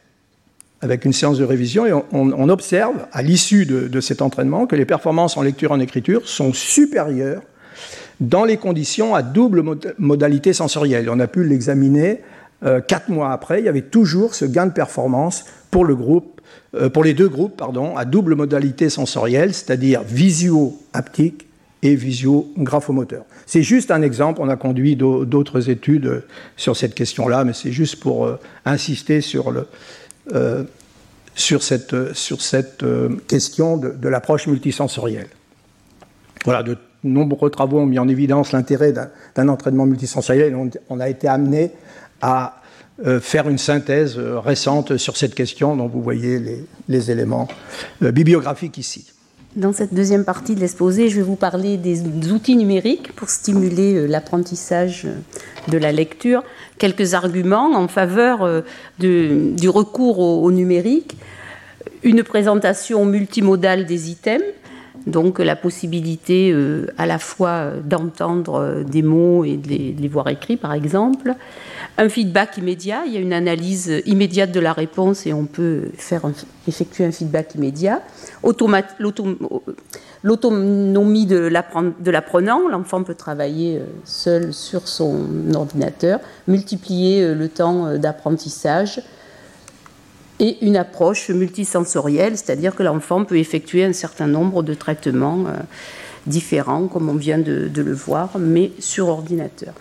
[0.82, 4.86] avec une séance de révision, et on, observe, à l'issue de, cet entraînement, que les
[4.86, 7.42] performances en lecture et en écriture sont supérieures
[8.20, 9.64] dans les conditions à double
[9.98, 11.10] modalité sensorielle.
[11.10, 12.22] On a pu l'examiner
[12.64, 13.60] euh, quatre mois après.
[13.60, 16.40] Il y avait toujours ce gain de performance pour, le groupe,
[16.76, 21.48] euh, pour les deux groupes pardon, à double modalité sensorielle, c'est-à-dire visio-haptique
[21.86, 23.26] et visio-graphomoteur.
[23.46, 26.24] C'est juste un exemple, on a conduit d'autres études
[26.58, 29.64] sur cette question-là, mais c'est juste pour euh, insister sur, le, euh,
[31.36, 35.28] sur cette, sur cette euh, question de, l'approche multisensorielle.
[36.46, 38.94] Voilà, de nombreux travaux ont mis en évidence l'intérêt
[39.36, 41.72] d'un entraînement multisensoriel et on, a été amené
[42.22, 42.62] à
[43.20, 47.48] faire une synthèse récente sur cette question dont vous voyez les éléments
[48.02, 49.14] bibliographiques ici.
[49.56, 53.94] Dans cette deuxième partie de l'exposé, je vais vous parler des outils numériques pour stimuler
[53.94, 56.44] euh, l'apprentissage euh, de la lecture.
[56.78, 58.63] Quelques arguments en faveur euh,
[59.00, 61.15] du recours au, numérique.
[62.04, 64.44] Une présentation multimodale des items,
[65.08, 66.56] donc la possibilité
[66.98, 71.36] à la fois d'entendre des mots et de les voir écrits, par exemple
[71.98, 75.84] un feedback immédiat, il y a une analyse immédiate de la réponse et on peut
[75.98, 76.24] faire
[76.68, 78.02] effectuer un feedback immédiat.
[80.24, 81.38] l'autonomie de
[82.10, 82.68] l'apprenant.
[82.68, 89.02] L'enfant peut travailler seul sur son ordinateur, multiplier le temps d'apprentissage
[90.39, 95.45] et une approche multisensorielle, c'est-à-dire que l'enfant peut effectuer un certain nombre de traitements
[96.28, 99.74] différents, comme on vient de, le voir, mais sur ordinateur.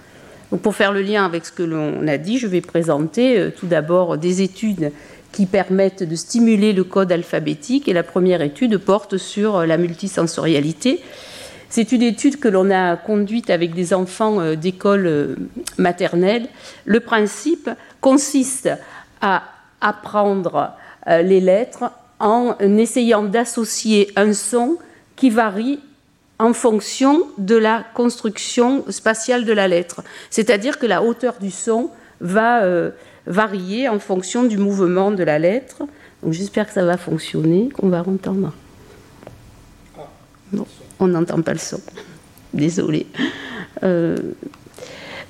[0.51, 3.51] Donc pour faire le lien avec ce que l'on a dit, je vais présenter euh,
[3.51, 4.93] tout d'abord des études
[5.33, 7.89] qui permettent de stimuler le code alphabétique.
[7.89, 11.01] Et la première étude porte sur euh, la multisensorialité.
[11.71, 15.37] C'est une étude que l'on a conduite avec des enfants euh, d'école
[15.77, 16.47] maternelle.
[16.85, 18.71] Le principe consiste
[19.21, 19.43] à
[19.85, 20.71] apprendre
[21.07, 24.79] les lettres en essayant d'associer un son
[25.17, 25.79] qui varie
[26.39, 30.03] en fonction de la construction spatiale de la lettre.
[30.31, 32.91] C'est-à-dire que la hauteur du son va euh,
[33.27, 35.83] varier en fonction du mouvement de la lettre.
[36.29, 38.53] J'espère que ça va fonctionner, qu'on va entendre.
[40.53, 40.67] Non,
[40.99, 41.81] on n'entend pas le son.
[42.53, 43.07] Désolé.
[43.83, 44.17] Euh,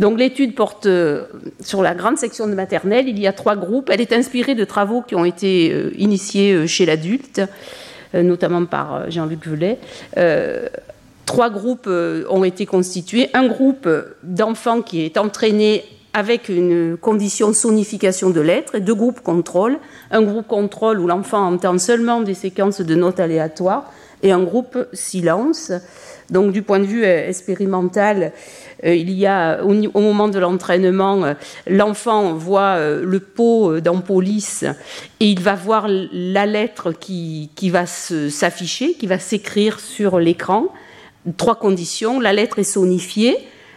[0.00, 1.24] donc l'étude porte euh,
[1.60, 3.08] sur la grande section de maternelle.
[3.08, 3.90] Il y a trois groupes.
[3.90, 7.40] Elle est inspirée de travaux qui ont été initiés chez l'adulte,
[8.12, 9.78] notamment par Jean-Luc Velay
[11.26, 13.28] trois groupes euh, ont été constitués.
[13.34, 13.88] Un groupe
[14.22, 19.78] d'enfants qui est entraîné avec une condition sonification de lettres et deux groupes contrôle.
[20.10, 23.90] Un groupe contrôle où l'enfant entend seulement des séquences de notes aléatoires
[24.24, 25.70] et un groupe silence.
[26.30, 28.32] Donc du point de vue euh, expérimental,
[28.84, 31.34] euh, il y a au, moment de l'entraînement,
[31.68, 34.64] l'enfant voit le pot dans police
[35.20, 40.72] et il va voir la lettre qui, va s'afficher, qui va s'écrire sur l'écran
[41.36, 42.20] trois conditions.
[42.20, 43.36] La lettre est sonifiée,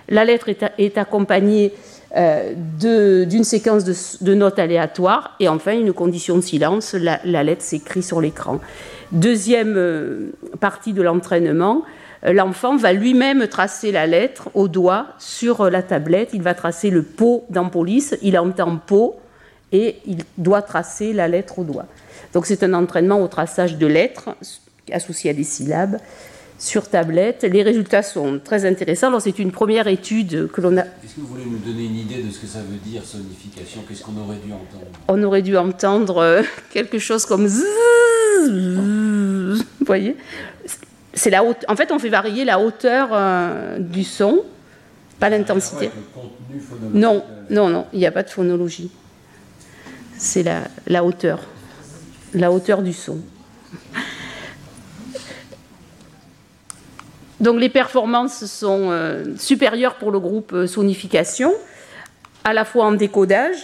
[0.09, 1.73] la lettre est, accompagnée
[2.15, 3.83] euh, d'une séquence
[4.21, 8.59] de, notes aléatoires et enfin une condition de silence, la, lettre s'écrit sur l'écran.
[9.11, 11.83] Deuxième euh, partie de l'entraînement,
[12.25, 16.89] euh, l'enfant va lui-même tracer la lettre au doigt sur la tablette, il va tracer
[16.89, 19.15] le pot dans police, il entend pot
[19.71, 21.85] et il doit tracer la lettre au doigt.
[22.33, 24.29] Donc c'est un entraînement au traçage de lettres
[24.91, 25.97] associé à des syllabes
[26.57, 27.43] sur tablette.
[27.43, 29.07] Les résultats sont très intéressants.
[29.07, 30.81] Alors, c'est une première étude que l'on a.
[30.81, 33.83] Est-ce que vous voulez nous donner une idée de ce que ça veut dire, sonification?
[33.87, 34.85] Qu'est-ce qu'on aurait dû entendre?
[35.07, 36.41] On aurait dû entendre euh,
[36.71, 37.65] quelque chose comme Vous
[39.85, 40.15] voyez?
[41.13, 41.65] C'est la haute...
[41.67, 44.43] En fait, on fait varier la hauteur euh, du son,
[45.19, 45.89] pas l'intensité.
[46.93, 48.91] Non, non, non, il n'y a pas de phonologie.
[50.17, 51.39] C'est la, la hauteur,
[52.33, 53.19] la hauteur du son.
[57.39, 61.53] Donc les performances sont euh, supérieures pour le groupe euh, sonification,
[62.43, 63.57] à la fois en décodage,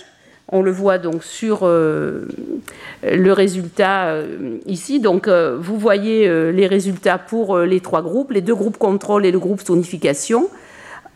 [0.50, 2.28] on le voit donc sur euh,
[3.02, 4.18] le résultat
[4.68, 5.00] ici.
[5.00, 9.40] Donc vous voyez les résultats pour les trois groupes, les deux groupes contrôle et le
[9.40, 10.50] groupe sonification.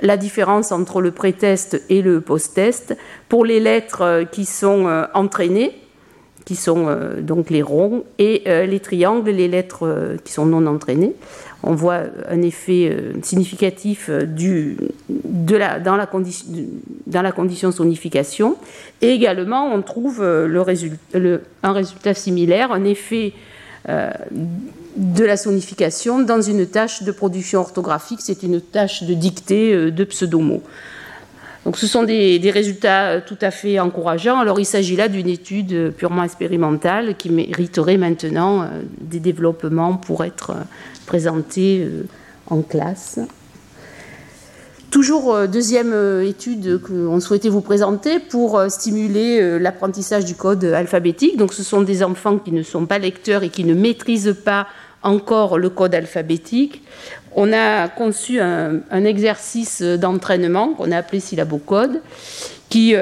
[0.02, 2.98] La différence entre le pré-test et le post-test.
[3.28, 5.76] Pour les lettres qui sont entraînées,
[6.48, 6.88] qui sont
[7.20, 11.14] donc les ronds, et les triangles, les lettres qui sont non entraînées
[11.64, 14.26] on voit un effet euh, significatif euh,
[15.10, 16.06] dans, la
[17.32, 18.56] condition, sonification.
[19.02, 23.34] Et également, on trouve euh, un résultat similaire, un effet
[24.98, 30.04] de la sonification dans une tâche de production orthographique, c'est une tâche de dictée de
[30.04, 30.62] pseudomots.
[31.68, 34.40] Donc ce sont des, résultats tout à fait encourageants.
[34.40, 38.70] Alors il s'agit là d'une étude purement expérimentale qui mériterait maintenant
[39.02, 40.56] des développements pour être
[41.06, 42.04] présentée euh,
[42.50, 43.20] en classe.
[44.92, 51.36] Toujours euh, deuxième euh, étude qu'on souhaitait vous présenter pour stimuler l'apprentissage du code alphabétique.
[51.36, 54.68] Donc ce sont des enfants qui ne sont pas lecteurs et qui ne maîtrisent pas
[55.04, 56.82] encore le code alphabétique.
[57.40, 62.02] On a conçu un, exercice d'entraînement qu'on a appelé syllabocode
[62.68, 62.96] qui,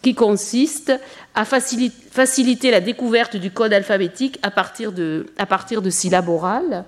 [0.00, 0.92] qui consiste
[1.34, 6.84] à faciliter, la découverte du code alphabétique à partir de, syllabes orales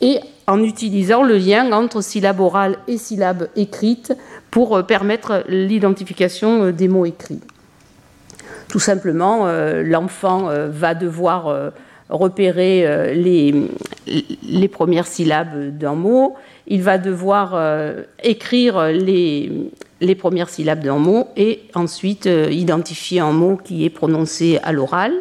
[0.00, 4.12] et en utilisant le lien entre syllabe orale et syllabe écrite
[4.50, 7.40] pour euh, permettre l'identification euh, des mots écrits.
[8.68, 11.72] Tout simplement, euh, l'enfant va devoir
[12.10, 13.54] repérer les,
[14.42, 16.34] les, premières syllabes d'un mot,
[16.66, 17.58] il va devoir
[18.22, 24.72] écrire les, premières syllabes d'un mot et ensuite identifier un mot qui est prononcé à
[24.72, 25.12] l'oral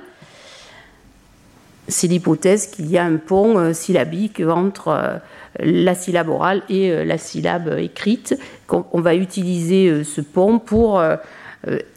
[1.89, 5.17] c'est l'hypothèse qu'il y a un pont euh, syllabique entre euh,
[5.60, 8.39] la syllabe orale et euh, la syllabe écrite.
[8.69, 11.02] On va utiliser ce pont pour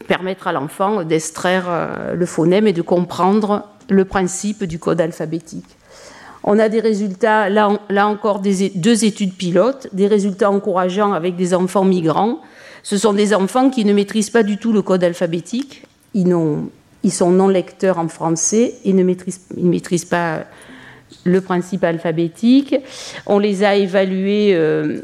[0.08, 1.66] permettre à l'enfant d'extraire
[2.14, 5.76] le phonème et de comprendre le principe du code alphabétique.
[6.44, 11.54] On a des résultats, là, là encore, deux études pilotes, des résultats encourageants avec des
[11.54, 12.40] enfants migrants.
[12.82, 15.84] Ce sont des enfants qui ne maîtrisent pas du tout le code alphabétique.
[16.14, 16.34] Ils,
[17.04, 20.44] ils sont non lecteurs en français et ne maîtrisent, ils ne maîtrisent pas
[21.24, 22.74] le principe alphabétique.
[23.26, 25.02] On les a évalués euh,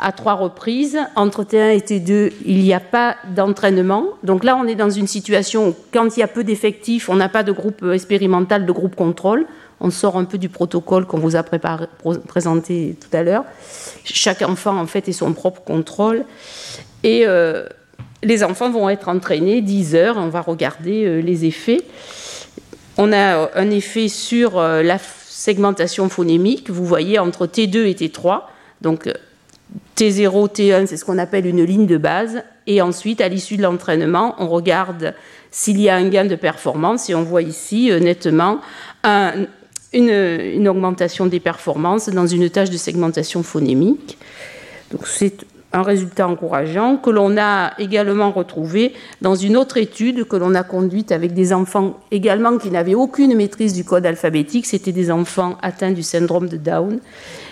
[0.00, 0.98] à trois reprises.
[1.14, 4.06] Entre T1 et T2, il n'y a pas d'entraînement.
[4.22, 7.16] Donc là, on est dans une situation où, quand il y a peu d'effectifs, on
[7.16, 9.46] n'a pas de groupe expérimental, de groupe contrôle.
[9.80, 13.44] On sort un peu du protocole qu'on vous a présenté tout à l'heure.
[14.04, 16.24] Chaque enfant, en fait, est son propre contrôle.
[17.02, 17.66] Et euh,
[18.22, 20.16] les enfants vont être entraînés 10 heures.
[20.18, 21.82] On va regarder euh, les effets.
[22.98, 28.42] On a un effet sur la segmentation phonémique, vous voyez, entre T2 et T3.
[28.82, 29.10] Donc
[29.96, 32.42] T0, T1, c'est ce qu'on appelle une ligne de base.
[32.66, 35.14] Et ensuite, à l'issue de l'entraînement, on regarde
[35.50, 37.10] s'il y a un gain de performance.
[37.10, 38.60] Et on voit ici euh, nettement
[39.92, 44.18] une, augmentation des performances dans une tâche de segmentation phonémique.
[44.90, 50.36] Donc c'est un résultat encourageant que l'on a également retrouvé dans une autre étude que
[50.36, 54.66] l'on a conduite avec des enfants également qui n'avaient aucune maîtrise du code alphabétique.
[54.66, 56.98] C'était des enfants atteints du syndrome de Down.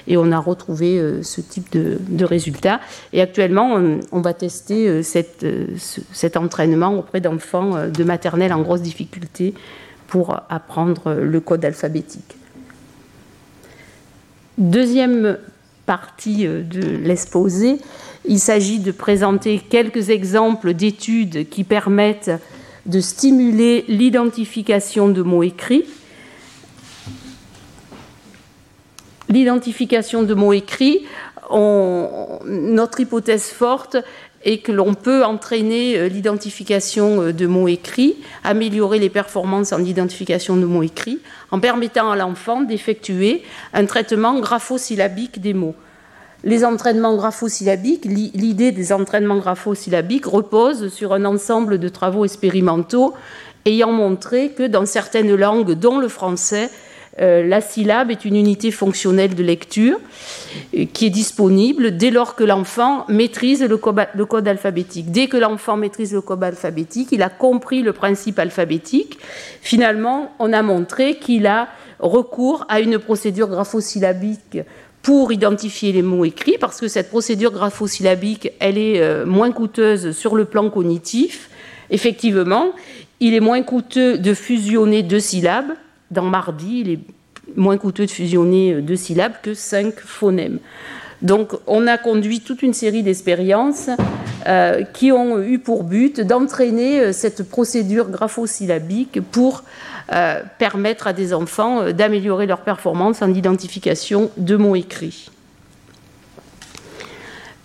[0.09, 2.81] Et on a retrouvé euh, ce type de, résultats.
[3.13, 5.03] Et actuellement, on, va tester euh,
[5.45, 5.67] euh,
[6.13, 9.55] cet entraînement auprès d'enfants de maternelle en grosse difficulté
[10.09, 12.37] pour apprendre le code alphabétique.
[14.57, 15.39] Deuxième
[15.87, 17.79] partie de l'exposé,
[18.29, 22.31] il s'agit de présenter quelques exemples d'études qui permettent
[22.87, 25.85] de stimuler l'identification de mots écrits.
[29.31, 31.07] L'identification de mots écrits,
[31.51, 33.97] notre hypothèse forte
[34.45, 39.83] est que l'on peut entraîner euh, l'identification euh, de mots écrits, améliorer les performances en
[39.83, 41.19] identification de mots écrits,
[41.51, 45.75] en permettant à l'enfant d'effectuer un traitement graphosyllabique des mots
[46.45, 53.15] les entraînements graphosyllabiques, l'idée des entraînements graphosyllabiques repose sur un ensemble de travaux expérimentaux
[53.67, 56.71] ayant montré que dans certaines langues, dont le français,
[57.21, 59.99] euh, la syllabe est une unité fonctionnelle de lecture
[60.77, 63.81] euh, qui est disponible dès lors que l'enfant maîtrise le,
[64.15, 65.11] le code alphabétique.
[65.11, 69.19] Dès que l'enfant maîtrise le code alphabétique, il a compris le principe alphabétique.
[69.61, 74.59] Finalement, on a montré qu'il a recours à une procédure graphosyllabique
[75.09, 80.11] pour identifier les mots écrits, parce que cette procédure graphosyllabique, elle est euh, moins coûteuse
[80.11, 81.49] sur le plan cognitif.
[81.89, 82.73] Effectivement,
[83.19, 85.73] il est moins coûteux de fusionner deux syllabes.
[86.11, 86.99] Dans mardi, il est
[87.57, 90.59] moins coûteux de fusionner euh, deux syllabes que cinq phonèmes.
[91.23, 93.89] Donc, on a conduit toute une série d'expériences
[94.49, 99.63] euh, qui ont eu pour but d'entraîner cette procédure graphosyllabique pour
[100.11, 105.29] euh, permettre à des enfants euh, d'améliorer leur performance en identification de mots écrits.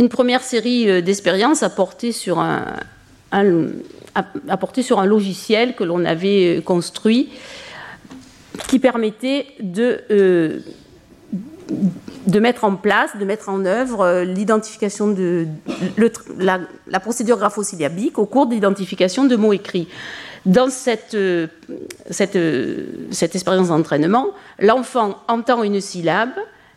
[0.02, 2.76] Une première série euh, d'expériences a porté sur un
[5.06, 7.30] logiciel que l'on avait construit
[8.68, 10.62] qui permettait de,
[12.28, 15.48] de mettre en place, de mettre en œuvre l'identification de
[16.40, 19.88] la, la, procédure graphosyllabique au cours d'identification de mots écrits.
[20.46, 21.48] Dans cette, euh,
[22.10, 24.28] cette, euh, cette expérience d'entraînement,
[24.60, 26.34] l'enfant entend une syllabe,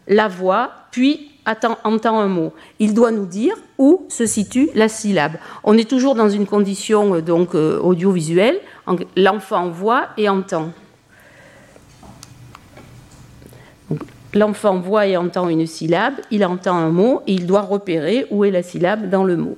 [0.07, 1.33] la voit, puis
[1.85, 2.53] entend un mot.
[2.79, 5.33] Il doit nous dire où se situe la syllabe.
[5.64, 8.61] On est toujours dans une condition euh, donc audiovisuelle.
[9.16, 10.70] L'enfant voit et entend.
[14.34, 18.44] L'enfant voit et entend une syllabe, il entend un mot et il doit repérer où
[18.44, 19.56] est la syllabe dans le mot.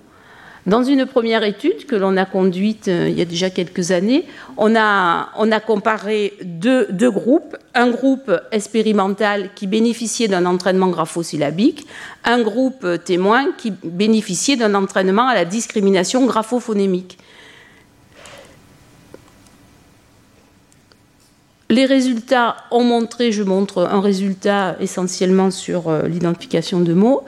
[0.69, 4.27] Dans une première étude que l'on a conduite euh, il y a déjà quelques années,
[4.59, 7.57] on a, comparé deux, deux, groupes.
[7.75, 11.87] Un groupe expérimental qui bénéficiait d'un entraînement graphosyllabique,
[12.25, 17.19] un groupe témoin qui bénéficiait d'un entraînement à la discrimination graphophonémique.
[21.71, 27.25] Les résultats ont montré, je montre un résultat essentiellement sur euh, l'identification de mots,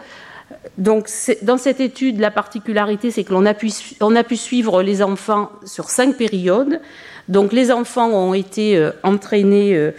[0.79, 1.11] donc,
[1.42, 6.16] dans cette étude, la particularité, c'est que l'on a, pu, suivre les enfants sur cinq
[6.16, 6.81] périodes.
[7.29, 9.93] Donc, les enfants ont été euh, entraînés euh,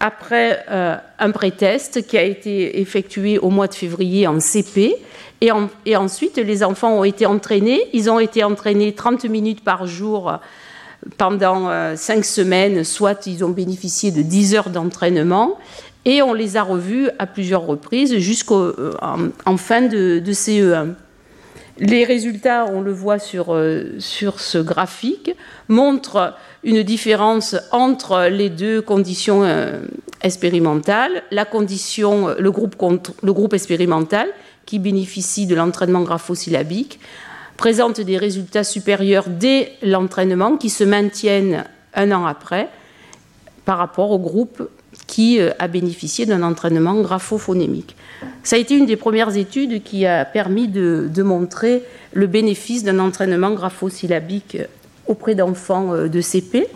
[0.00, 4.96] après un pré-test qui a été effectué au mois de février en CP.
[5.40, 7.80] Et, ensuite, les enfants ont été entraînés.
[7.92, 10.40] Ils ont été entraînés 30 minutes par jour
[11.18, 15.58] pendant cinq semaines, soit ils ont bénéficié de 10 heures d'entraînement.
[16.04, 20.94] Et on les a revus à plusieurs reprises jusqu'en euh, fin de, CE1.
[21.78, 25.34] Les résultats, on le voit sur, euh, sur ce graphique,
[25.68, 26.34] montrent
[26.64, 29.80] une différence entre les deux conditions euh,
[30.22, 32.76] expérimental, la condition, le groupe,
[33.22, 34.28] le groupe expérimental
[34.66, 37.00] qui bénéficie de l'entraînement graphosyllabique
[37.62, 41.62] présente des résultats supérieurs dès l'entraînement qui se maintiennent
[41.94, 42.68] un an après
[43.64, 44.68] par rapport au groupe
[45.06, 47.94] qui euh, a bénéficié d'un entraînement graphophonémique.
[48.42, 52.98] Ça a été une des premières études qui a permis de, montrer le bénéfice d'un
[52.98, 54.58] entraînement graphosyllabique
[55.06, 56.66] auprès d'enfants euh, de CP.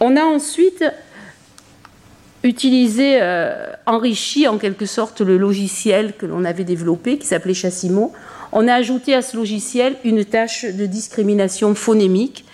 [0.00, 0.84] On a ensuite
[2.42, 8.12] utilisé, euh, enrichi en quelque sorte le logiciel que l'on avait développé, qui s'appelait Chassimo.
[8.52, 12.44] On a ajouté à ce logiciel une tâche de discrimination phonémique,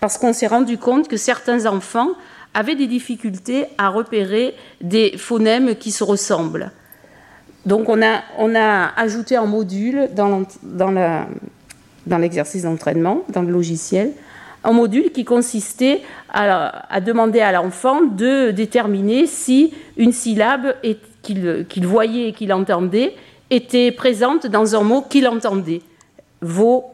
[0.00, 2.10] parce qu'on s'est rendu compte que certains enfants
[2.54, 6.70] avaient des difficultés à repérer des phonèmes qui se ressemblent.
[7.64, 14.12] Donc on a, ajouté un module dans, dans l'exercice d'entraînement, dans le logiciel,
[14.66, 20.74] un module qui consistait à, demander à l'enfant de déterminer si une syllabe
[21.22, 23.14] qu'il voyait et qu'il entendait
[23.50, 25.82] était présente dans un mot qu'il entendait.
[26.40, 26.84] Vaut,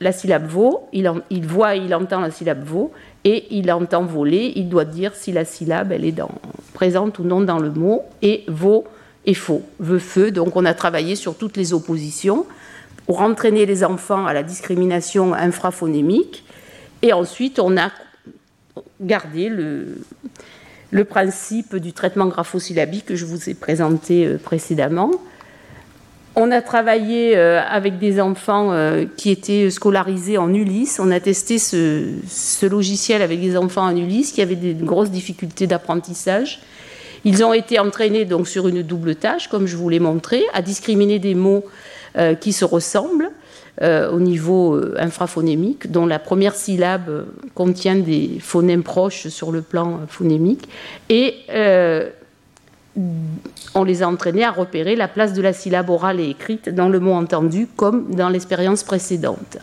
[0.00, 2.92] la syllabe vaut, il, il voit il entend la syllabe vaut,
[3.24, 6.14] et il entend voler, il doit dire si la syllabe est
[6.74, 8.84] présente ou non dans le mot, et vaut
[9.24, 10.30] et faux, veut feu.
[10.30, 12.46] Donc on a travaillé sur toutes les oppositions
[13.06, 16.44] pour entraîner les enfants à la discrimination infraphonémique,
[17.02, 17.90] et ensuite on a
[19.00, 19.98] gardé le,
[20.90, 25.10] le principe du traitement graphosyllabique que je vous ai présenté euh, précédemment.
[26.38, 31.00] On a travaillé euh, avec des enfants euh, qui étaient scolarisés en Ulysse.
[31.02, 35.66] On a testé ce, logiciel avec des enfants en Ulysse qui avaient des grosses difficultés
[35.66, 36.60] d'apprentissage.
[37.24, 40.60] Ils ont été entraînés donc sur une double tâche, comme je vous l'ai montré, à
[40.60, 41.64] discriminer des mots
[42.18, 43.30] euh, qui se ressemblent
[43.78, 50.66] au niveau infraphonémique, dont la première syllabe contient des phonèmes proches sur le plan phonémique,
[51.10, 51.34] et
[53.74, 56.88] on les a entraînés à repérer la place de la syllabe orale et écrite dans
[56.88, 59.58] le mot entendu, comme dans l'expérience précédente.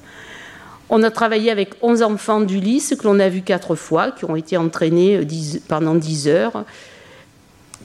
[0.90, 4.36] On a travaillé avec 11 enfants d'Ulysse que l'on a vu quatre fois, qui ont
[4.36, 6.66] été entraînés euh, pendant 10 heures.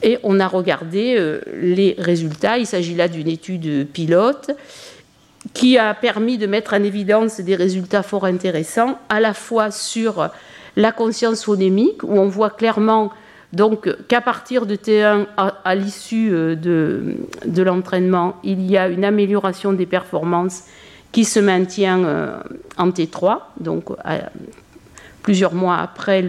[0.03, 2.57] Et on a regardé euh, les résultats.
[2.57, 4.51] Il s'agit là d'une étude pilote
[5.53, 10.29] qui a permis de mettre en évidence des résultats fort intéressants, à la fois sur
[10.75, 13.11] la conscience phonémique, où on voit clairement
[13.51, 19.73] donc qu'à partir de T1, à, l'issue euh, de, l'entraînement, il y a une amélioration
[19.73, 20.65] des performances
[21.11, 22.39] qui se maintient euh,
[22.77, 23.85] en T3, donc
[25.23, 26.23] plusieurs mois après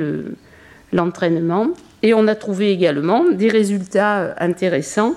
[0.93, 1.69] l'entraînement.
[2.03, 5.15] Et on a trouvé également des résultats euh, intéressants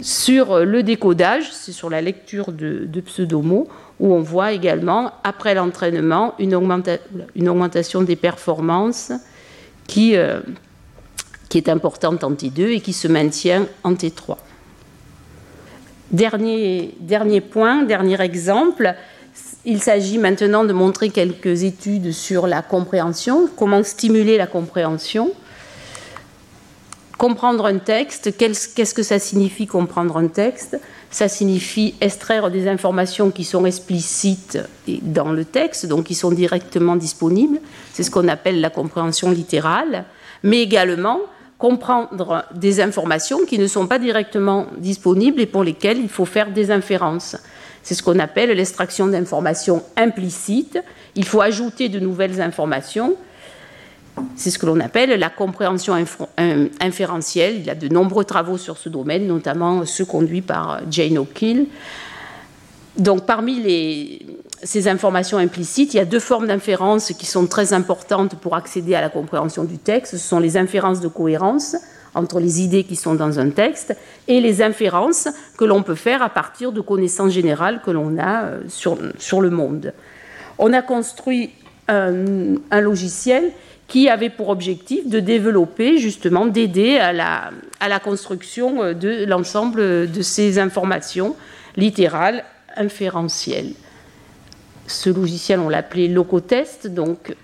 [0.00, 3.66] sur le décodage, c'est sur la lecture de, pseudomots,
[3.98, 9.12] où on voit également, après l'entraînement, une, augmentation des performances
[9.88, 10.16] qui,
[11.54, 14.38] qui est importante en T2 et qui se maintient en T3.
[16.10, 18.92] Dernier, dernier point, dernier exemple,
[19.64, 25.30] il s'agit maintenant de montrer quelques études sur la compréhension, comment stimuler la compréhension.
[27.18, 30.80] Comprendre un texte, qu'est-ce que ça signifie comprendre un texte?
[31.12, 34.58] Ça signifie extraire des informations qui sont explicites
[35.02, 37.60] dans le texte, donc qui sont directement disponibles.
[37.92, 40.04] C'est ce qu'on appelle la compréhension littérale,
[40.42, 41.20] mais également
[41.64, 46.52] comprendre des informations qui ne sont pas directement disponibles et pour lesquelles il faut faire
[46.52, 47.38] des inférences.
[47.82, 50.78] C'est ce qu'on appelle l'extraction d'informations implicites.
[51.14, 53.16] Il faut ajouter de nouvelles informations.
[54.36, 55.94] C'est ce que l'on appelle la compréhension
[56.80, 57.54] inférentielle.
[57.56, 61.68] Il y a de nombreux travaux sur ce domaine, notamment ceux conduits par Jane O'Keill.
[62.98, 64.26] Donc parmi les,
[64.64, 68.94] ces informations implicites, il y a deux formes d'inférences qui sont très importantes pour accéder
[68.94, 70.12] à la compréhension du texte.
[70.12, 71.76] Ce sont les inférences de cohérence
[72.14, 73.94] entre les idées qui sont dans un texte
[74.26, 78.44] et les inférences que l'on peut faire à partir de connaissances générales que l'on a
[78.44, 79.92] euh, sur, sur, le monde.
[80.58, 81.50] On a construit
[81.88, 83.50] un, un, logiciel
[83.88, 87.50] qui avait pour objectif de développer, justement, d'aider à la,
[87.80, 91.34] à la construction euh, de l'ensemble de ces informations
[91.76, 92.44] littérales
[92.76, 93.74] inférentielles
[94.86, 96.86] ce logiciel, on l'appelait Locotest.
[96.86, 97.34] Donc,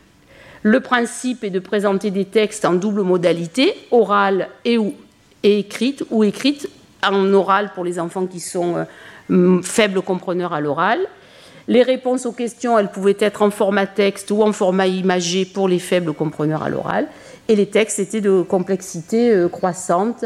[0.62, 4.94] le principe est de présenter des textes en double modalité, orale et, ou,
[5.42, 6.68] écrite, ou écrite
[7.02, 8.84] en oral pour les enfants qui sont
[9.30, 10.98] euh, faibles compreneurs à l'oral.
[11.66, 15.68] Les réponses aux questions, elles pouvaient être en format texte ou en format imagé pour
[15.68, 17.06] les faibles compreneurs à l'oral.
[17.48, 20.24] Et les textes étaient de complexité euh, croissante.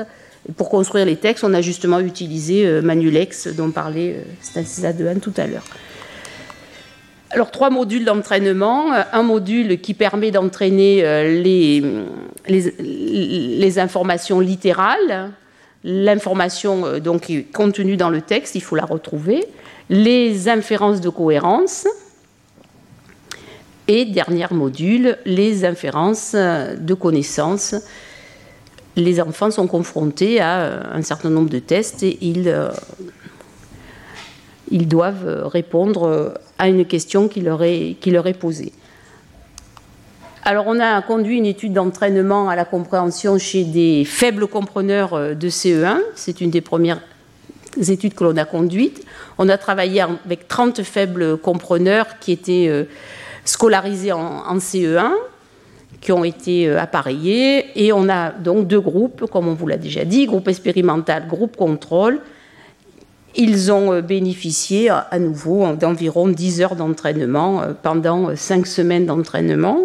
[0.57, 5.35] pour construire les textes, on a justement utilisé euh, Manulex, dont parlait Stanislas Dehaene tout
[5.37, 5.65] à l'heure.
[7.35, 8.93] Alors, trois modules d'entraînement.
[8.93, 11.03] Un module qui permet d'entraîner
[11.43, 11.83] les,
[12.49, 15.33] les, informations littérales,
[15.83, 19.45] l'information donc contenue dans le texte, il faut la retrouver,
[19.91, 21.89] les inférences de cohérence,
[23.89, 27.75] et dernier module, les inférences de connaissances.
[28.97, 32.71] Les enfants sont confrontés à un certain nombre de tests et ils, euh,
[34.71, 38.73] ils doivent répondre à une question qui leur est, posée.
[40.45, 45.49] Alors, on a conduit une étude d'entraînement à la compréhension chez des faibles compreneurs de
[45.49, 45.99] CE1.
[46.15, 47.01] C'est une des premières
[47.89, 49.05] études que l'on a conduites.
[49.39, 52.85] On a travaillé avec 30 faibles compreneurs qui étaient euh,
[53.45, 55.11] scolarisés en, CE1
[56.01, 59.77] qui ont été euh, appareillés et on a donc deux groupes, comme on vous l'a
[59.77, 62.21] déjà dit, groupe expérimental, groupe contrôle.
[63.37, 69.79] Ils ont euh, bénéficié à nouveau d'environ 10 heures d'entraînement euh, pendant 5 semaines d'entraînement.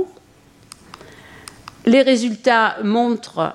[1.85, 3.53] Les résultats montrent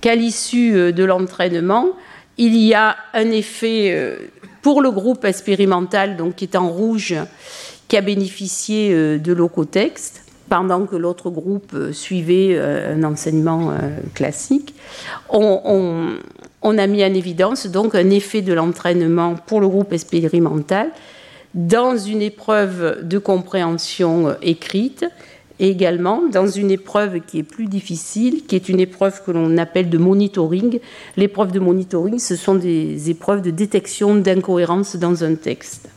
[0.00, 1.86] qu'à l'issue de l'entraînement,
[2.38, 4.18] il y a un effet
[4.66, 7.14] pour le groupe expérimental, donc qui est en rouge,
[7.86, 13.72] qui a bénéficié euh, de l'OCOTEXT pendant que l'autre groupe euh, suivait euh, un enseignement
[14.14, 14.74] classique.
[15.28, 16.16] On,
[16.72, 20.90] a mis en évidence donc un effet de l'entraînement pour le groupe expérimental
[21.54, 25.06] dans une épreuve de compréhension écrite
[25.58, 29.56] et également dans une épreuve qui est plus difficile, qui est une épreuve que l'on
[29.56, 30.80] appelle de monitoring.
[31.16, 35.88] L'épreuve de monitoring, ce sont des épreuves de détection d'incohérence dans un texte.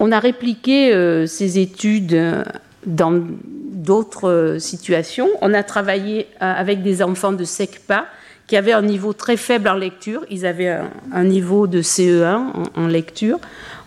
[0.00, 2.42] On a répliqué euh, ces études euh,
[2.84, 3.22] dans
[3.72, 5.28] d'autres euh, situations.
[5.40, 8.06] On a travaillé avec des enfants de SECPA
[8.46, 10.24] qui avaient un niveau très faible en lecture.
[10.30, 10.78] Ils avaient
[11.12, 13.38] un, niveau de CE1 en, lecture.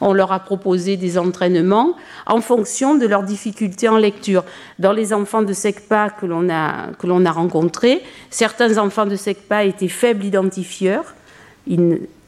[0.01, 1.95] On leur a proposé des entraînements
[2.25, 4.43] en fonction de leurs difficultés en lecture.
[4.79, 10.25] Dans les enfants de SECPA que l'on a, rencontrés, certains enfants de SECPA étaient faibles
[10.25, 11.13] identifieurs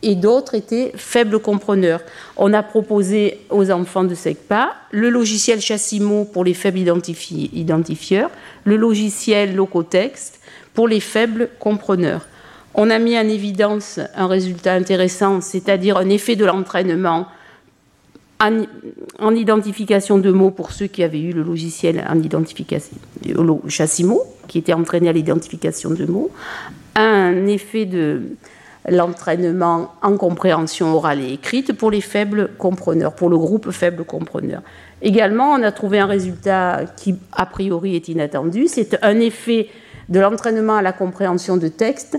[0.02, 2.02] et d'autres étaient faibles compreneurs.
[2.38, 8.30] On a proposé aux enfants de SECPA le logiciel Chassimo pour les faibles identifieurs,
[8.66, 10.40] le logiciel Locotext
[10.74, 12.28] pour les faibles compreneurs.
[12.76, 17.28] On a mis en évidence un résultat intéressant, c'est-à-dire un effet de l'entraînement
[19.20, 22.96] en, identification de mots pour ceux qui avaient eu le logiciel en identification
[23.68, 26.32] Chassimo, qui était entraîné à l'identification de mots,
[26.96, 28.22] un effet de
[28.88, 34.62] l'entraînement en compréhension orale et écrite pour les faibles compreneurs, pour le groupe faible compreneur.
[35.02, 38.68] Également, on a trouvé un résultat qui, a priori, est inattendu.
[38.68, 39.68] C'est un effet
[40.10, 42.18] de l'entraînement à la compréhension de texte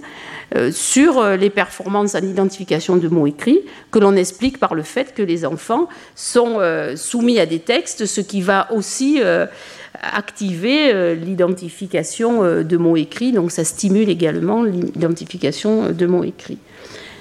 [0.56, 3.60] euh, sur euh, les performances en identification de mots écrits,
[3.90, 8.06] que l'on explique par le fait que les enfants sont euh, soumis à des textes,
[8.06, 9.20] ce qui va aussi
[10.02, 16.58] activer l'identification de mots écrits, donc ça stimule également l'identification de mots écrits.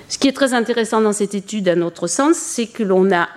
[0.08, 3.28] Ce qui est très intéressant dans cette étude, à notre sens, c'est que l'on a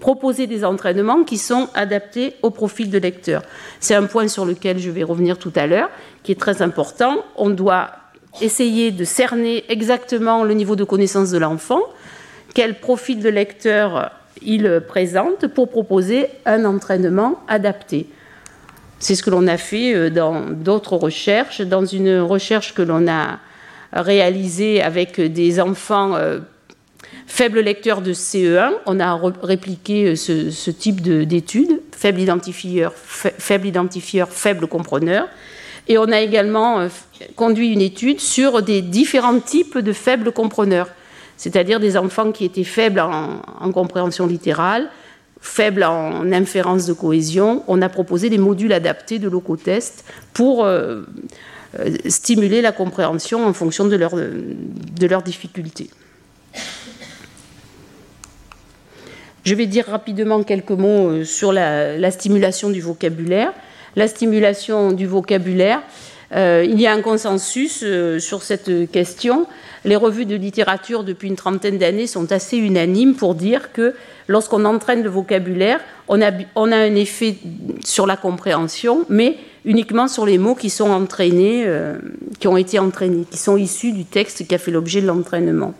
[0.00, 3.42] proposé des entraînements qui sont adaptés au profil de lecteur.
[3.80, 5.90] C'est un point sur lequel je vais revenir tout à l'heure,
[6.22, 7.24] qui est très important.
[7.36, 7.90] On doit
[8.40, 11.80] essayer de cerner exactement le niveau de connaissance de l'enfant,
[12.54, 14.12] quel profil de lecteur
[14.42, 18.06] il présente pour proposer un entraînement adapté.
[19.00, 21.60] C'est ce que l'on a fait euh, dans d'autres recherches.
[21.60, 23.38] Dans une recherche que l'on a
[23.92, 26.16] réalisée avec des enfants
[27.02, 33.72] euh, faibles lecteurs de CE1, on a répliqué euh, ce, type d'études, faible identifieur, faible
[34.28, 35.28] faible compreneur.
[35.90, 36.86] Et on a également
[37.34, 40.88] conduit une étude sur des différents types de faibles compreneurs,
[41.38, 44.90] c'est-à-dire des enfants qui étaient faibles en compréhension littérale,
[45.40, 51.02] faible en inférence de cohésion, on a proposé des modules adaptés de locotest pour euh,
[51.78, 53.96] euh, stimuler la compréhension en fonction de
[55.06, 55.90] leurs difficultés.
[59.48, 63.54] Je vais dire rapidement quelques mots euh, sur la, stimulation du vocabulaire.
[63.96, 65.80] La stimulation du vocabulaire,
[66.34, 67.82] il y a un consensus
[68.18, 69.46] sur cette question.
[69.86, 73.94] Les revues de littérature depuis une trentaine d'années sont assez unanimes pour dire que
[74.28, 77.36] lorsqu'on entraîne le vocabulaire, on a, un effet
[77.82, 81.96] sur la compréhension, mais uniquement sur les mots qui sont entraînés, euh,
[82.38, 85.72] qui ont été entraînés, qui sont issus du texte qui a fait l'objet de l'entraînement.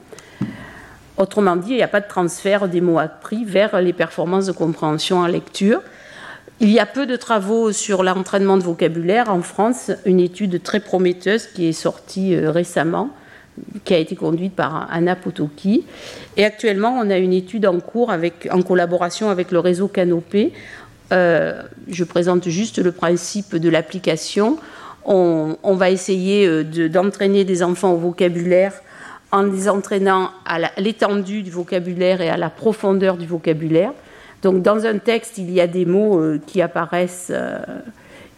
[1.19, 4.53] Autrement dit, il n'y a pas de transfert des mots appris vers les performances de
[4.53, 5.83] compréhension en lecture.
[6.61, 10.79] Il y a peu de travaux sur l'entraînement de vocabulaire en France, une étude très
[10.79, 13.11] prometteuse qui est sortie euh, récemment
[13.85, 15.85] qui a été conduite par Anna Potoki.
[16.37, 18.13] Et actuellement, on a une étude en cours
[18.53, 20.53] en collaboration avec le réseau Canopé.
[21.13, 24.59] Euh, je présente juste le principe de l'application.
[25.05, 28.75] On, va essayer d'entraîner des enfants au vocabulaire
[29.33, 33.93] en les entraînant à l'étendue du vocabulaire et à la profondeur du vocabulaire.
[34.43, 37.33] Donc dans un texte, il y a des mots qui apparaissent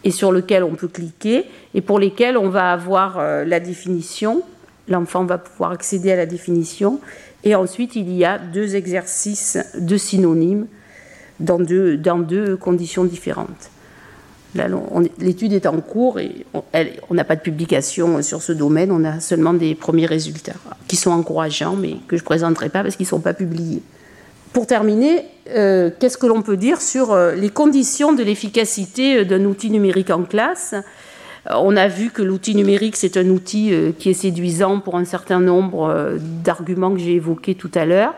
[0.03, 4.43] et sur lesquels on peut cliquer et pour lesquels on va avoir la définition
[4.91, 7.01] l'enfant va pouvoir accéder à la définition.
[7.45, 10.67] Et ensuite, il y a deux exercices de synonymes
[11.39, 13.71] dans deux, dans deux conditions différentes.
[14.55, 16.45] L'étude est en cours et
[17.09, 20.55] on n'a pas de publication sur ce domaine, on a seulement des premiers résultats
[20.89, 23.83] qui sont encourageants, mais que je ne présenterai pas parce qu'ils ne sont pas publiés.
[24.53, 29.25] Pour terminer, euh, qu'est-ce que l'on peut dire sur euh, les conditions de l'efficacité euh,
[29.25, 30.75] d'un outil numérique en classe?
[31.49, 35.41] On a vu que l'outil numérique, c'est un outil qui est séduisant pour un certain
[35.41, 38.13] nombre d'arguments que j'ai évoqués tout à l'heure.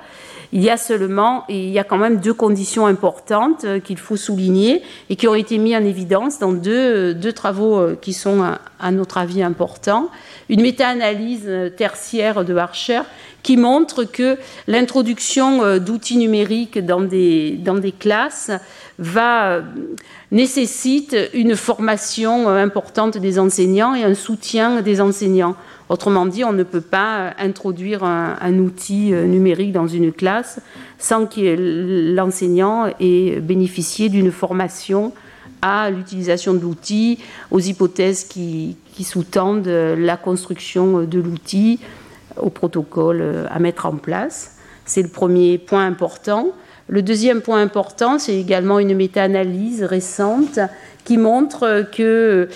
[0.53, 4.16] Il y a seulement, et il y a quand même deux conditions importantes qu'il faut
[4.16, 8.42] souligner et qui ont été mis en évidence dans deux, travaux qui sont,
[8.78, 10.11] à, notre avis, importants.
[10.50, 13.00] Une méta-analyse tertiaire de Archer
[13.42, 14.36] qui montre que
[14.66, 18.50] l'introduction d'outils numériques dans des, classes
[18.98, 19.62] va
[20.30, 25.57] nécessite une formation euh, importante des enseignants et un soutien des enseignants.
[25.93, 30.59] Autrement dit, on ne peut pas introduire un, outil euh, numérique dans une classe
[30.99, 35.12] sans que l'enseignant ait bénéficié d'une formation
[35.61, 37.18] à l'utilisation de l'outil,
[37.51, 41.78] aux hypothèses qui, qui sous-tendent la construction de l'outil,
[42.38, 44.57] au protocole euh, à mettre en place.
[44.86, 46.53] C'est le premier point important.
[46.88, 50.59] Le deuxième point important, c'est également une méta-analyse récente
[51.05, 52.49] qui montre que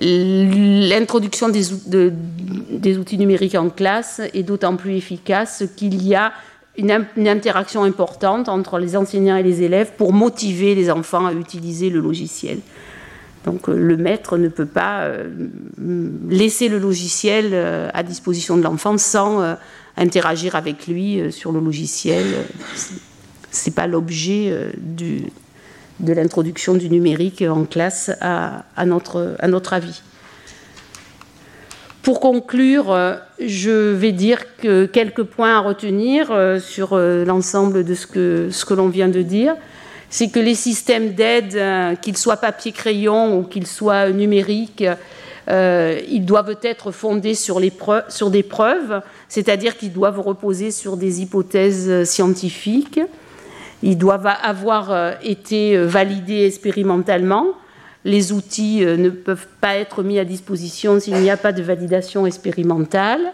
[0.00, 6.32] l'introduction des, outils numériques en classe est d'autant plus efficace qu'il y a
[6.76, 11.90] une, interaction importante entre les enseignants et les élèves pour motiver les enfants à utiliser
[11.90, 12.58] le logiciel.
[13.44, 15.28] Donc euh, le maître ne peut pas euh,
[16.28, 19.56] laisser le logiciel euh, à disposition de l'enfant sans
[19.96, 22.24] interagir avec lui sur le logiciel.
[23.50, 24.70] Ce n'est pas l'objet euh,
[26.00, 30.02] de l'introduction du numérique en classe à, notre, avis.
[32.02, 36.30] Pour conclure, euh, je vais dire que quelques points à retenir
[36.60, 39.56] sur l'ensemble de ce que, ce que l'on vient de dire.
[40.10, 44.84] C'est que les systèmes d'aide, qu'ils soient papier-crayon ou qu'ils soient numériques,
[45.48, 47.70] euh, ils doivent être fondés sur, des
[48.42, 53.00] preuves, c'est-à-dire qu'ils doivent reposer sur des hypothèses scientifiques.
[53.82, 57.46] Ils doivent avoir euh, été validés expérimentalement.
[58.04, 61.62] Les outils euh, ne peuvent pas être mis à disposition s'il n'y a pas de
[61.62, 63.32] validation expérimentale.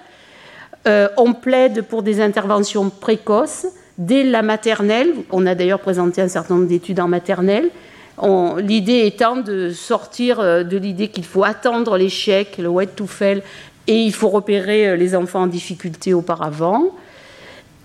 [1.17, 3.67] on plaide pour des interventions précoces
[3.97, 5.15] dès la maternelle.
[5.31, 7.71] On a d'ailleurs présenté un certain nombre d'études en maternelle
[8.59, 13.43] L'idée étant de sortir euh, de l'idée qu'il faut attendre l'échec, le wait to fail,
[13.87, 16.95] et il faut repérer euh, les enfants en difficulté auparavant.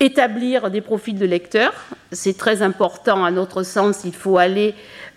[0.00, 1.74] Établir des profils de lecteurs,
[2.10, 4.00] c'est très important à notre sens.
[4.04, 4.74] Il faut aller,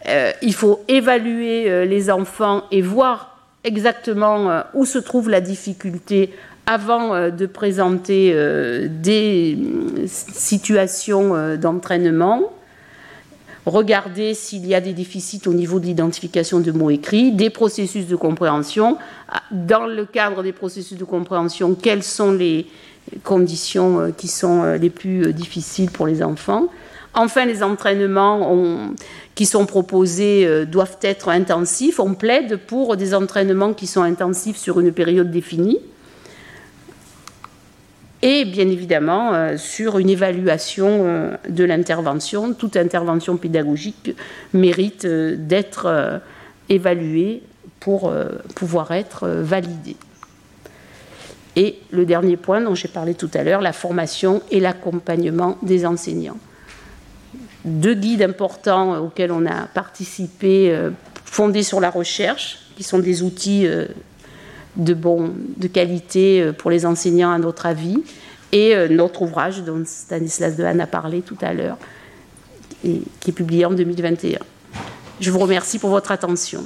[0.09, 6.33] euh, il faut évaluer les enfants et voir exactement où se trouve la difficulté
[6.65, 8.35] avant de présenter
[8.89, 9.57] des
[10.05, 12.51] situations d'entraînement
[13.65, 18.07] regarder s'il y a des déficits au niveau de l'identification de mots écrits, des processus
[18.07, 18.97] de compréhension.
[19.51, 22.67] Dans le cadre des processus de compréhension, quelles sont les
[23.23, 26.67] conditions euh, qui sont euh, les plus euh, difficiles pour les enfants.
[27.15, 28.89] Enfin, les entraînements
[29.35, 31.99] qui sont proposés doivent être intensifs.
[31.99, 35.77] On plaide pour des entraînements qui sont intensifs sur une période définie
[38.23, 42.55] et bien évidemment sur une évaluation de l'intervention.
[42.55, 44.15] Toute intervention pédagogique
[44.51, 46.19] mérite d'être
[46.67, 47.43] évaluée
[47.79, 48.11] pour
[48.55, 49.97] pouvoir être validée.
[51.55, 55.85] Et le dernier point dont j'ai parlé tout à l'heure, la formation et l'accompagnement des
[55.85, 56.37] enseignants.
[57.63, 60.75] Deux guides importants auxquels on a participé,
[61.25, 63.67] fondés sur la recherche, qui sont des outils
[64.75, 68.03] de, bon, de qualité euh, pour les enseignants, à notre avis,
[68.51, 71.77] et euh, notre ouvrage dont Stanislas Dehaene a parlé tout à l'heure,
[72.83, 74.39] et qui est publié en 2021.
[75.19, 76.65] Je vous remercie pour votre attention.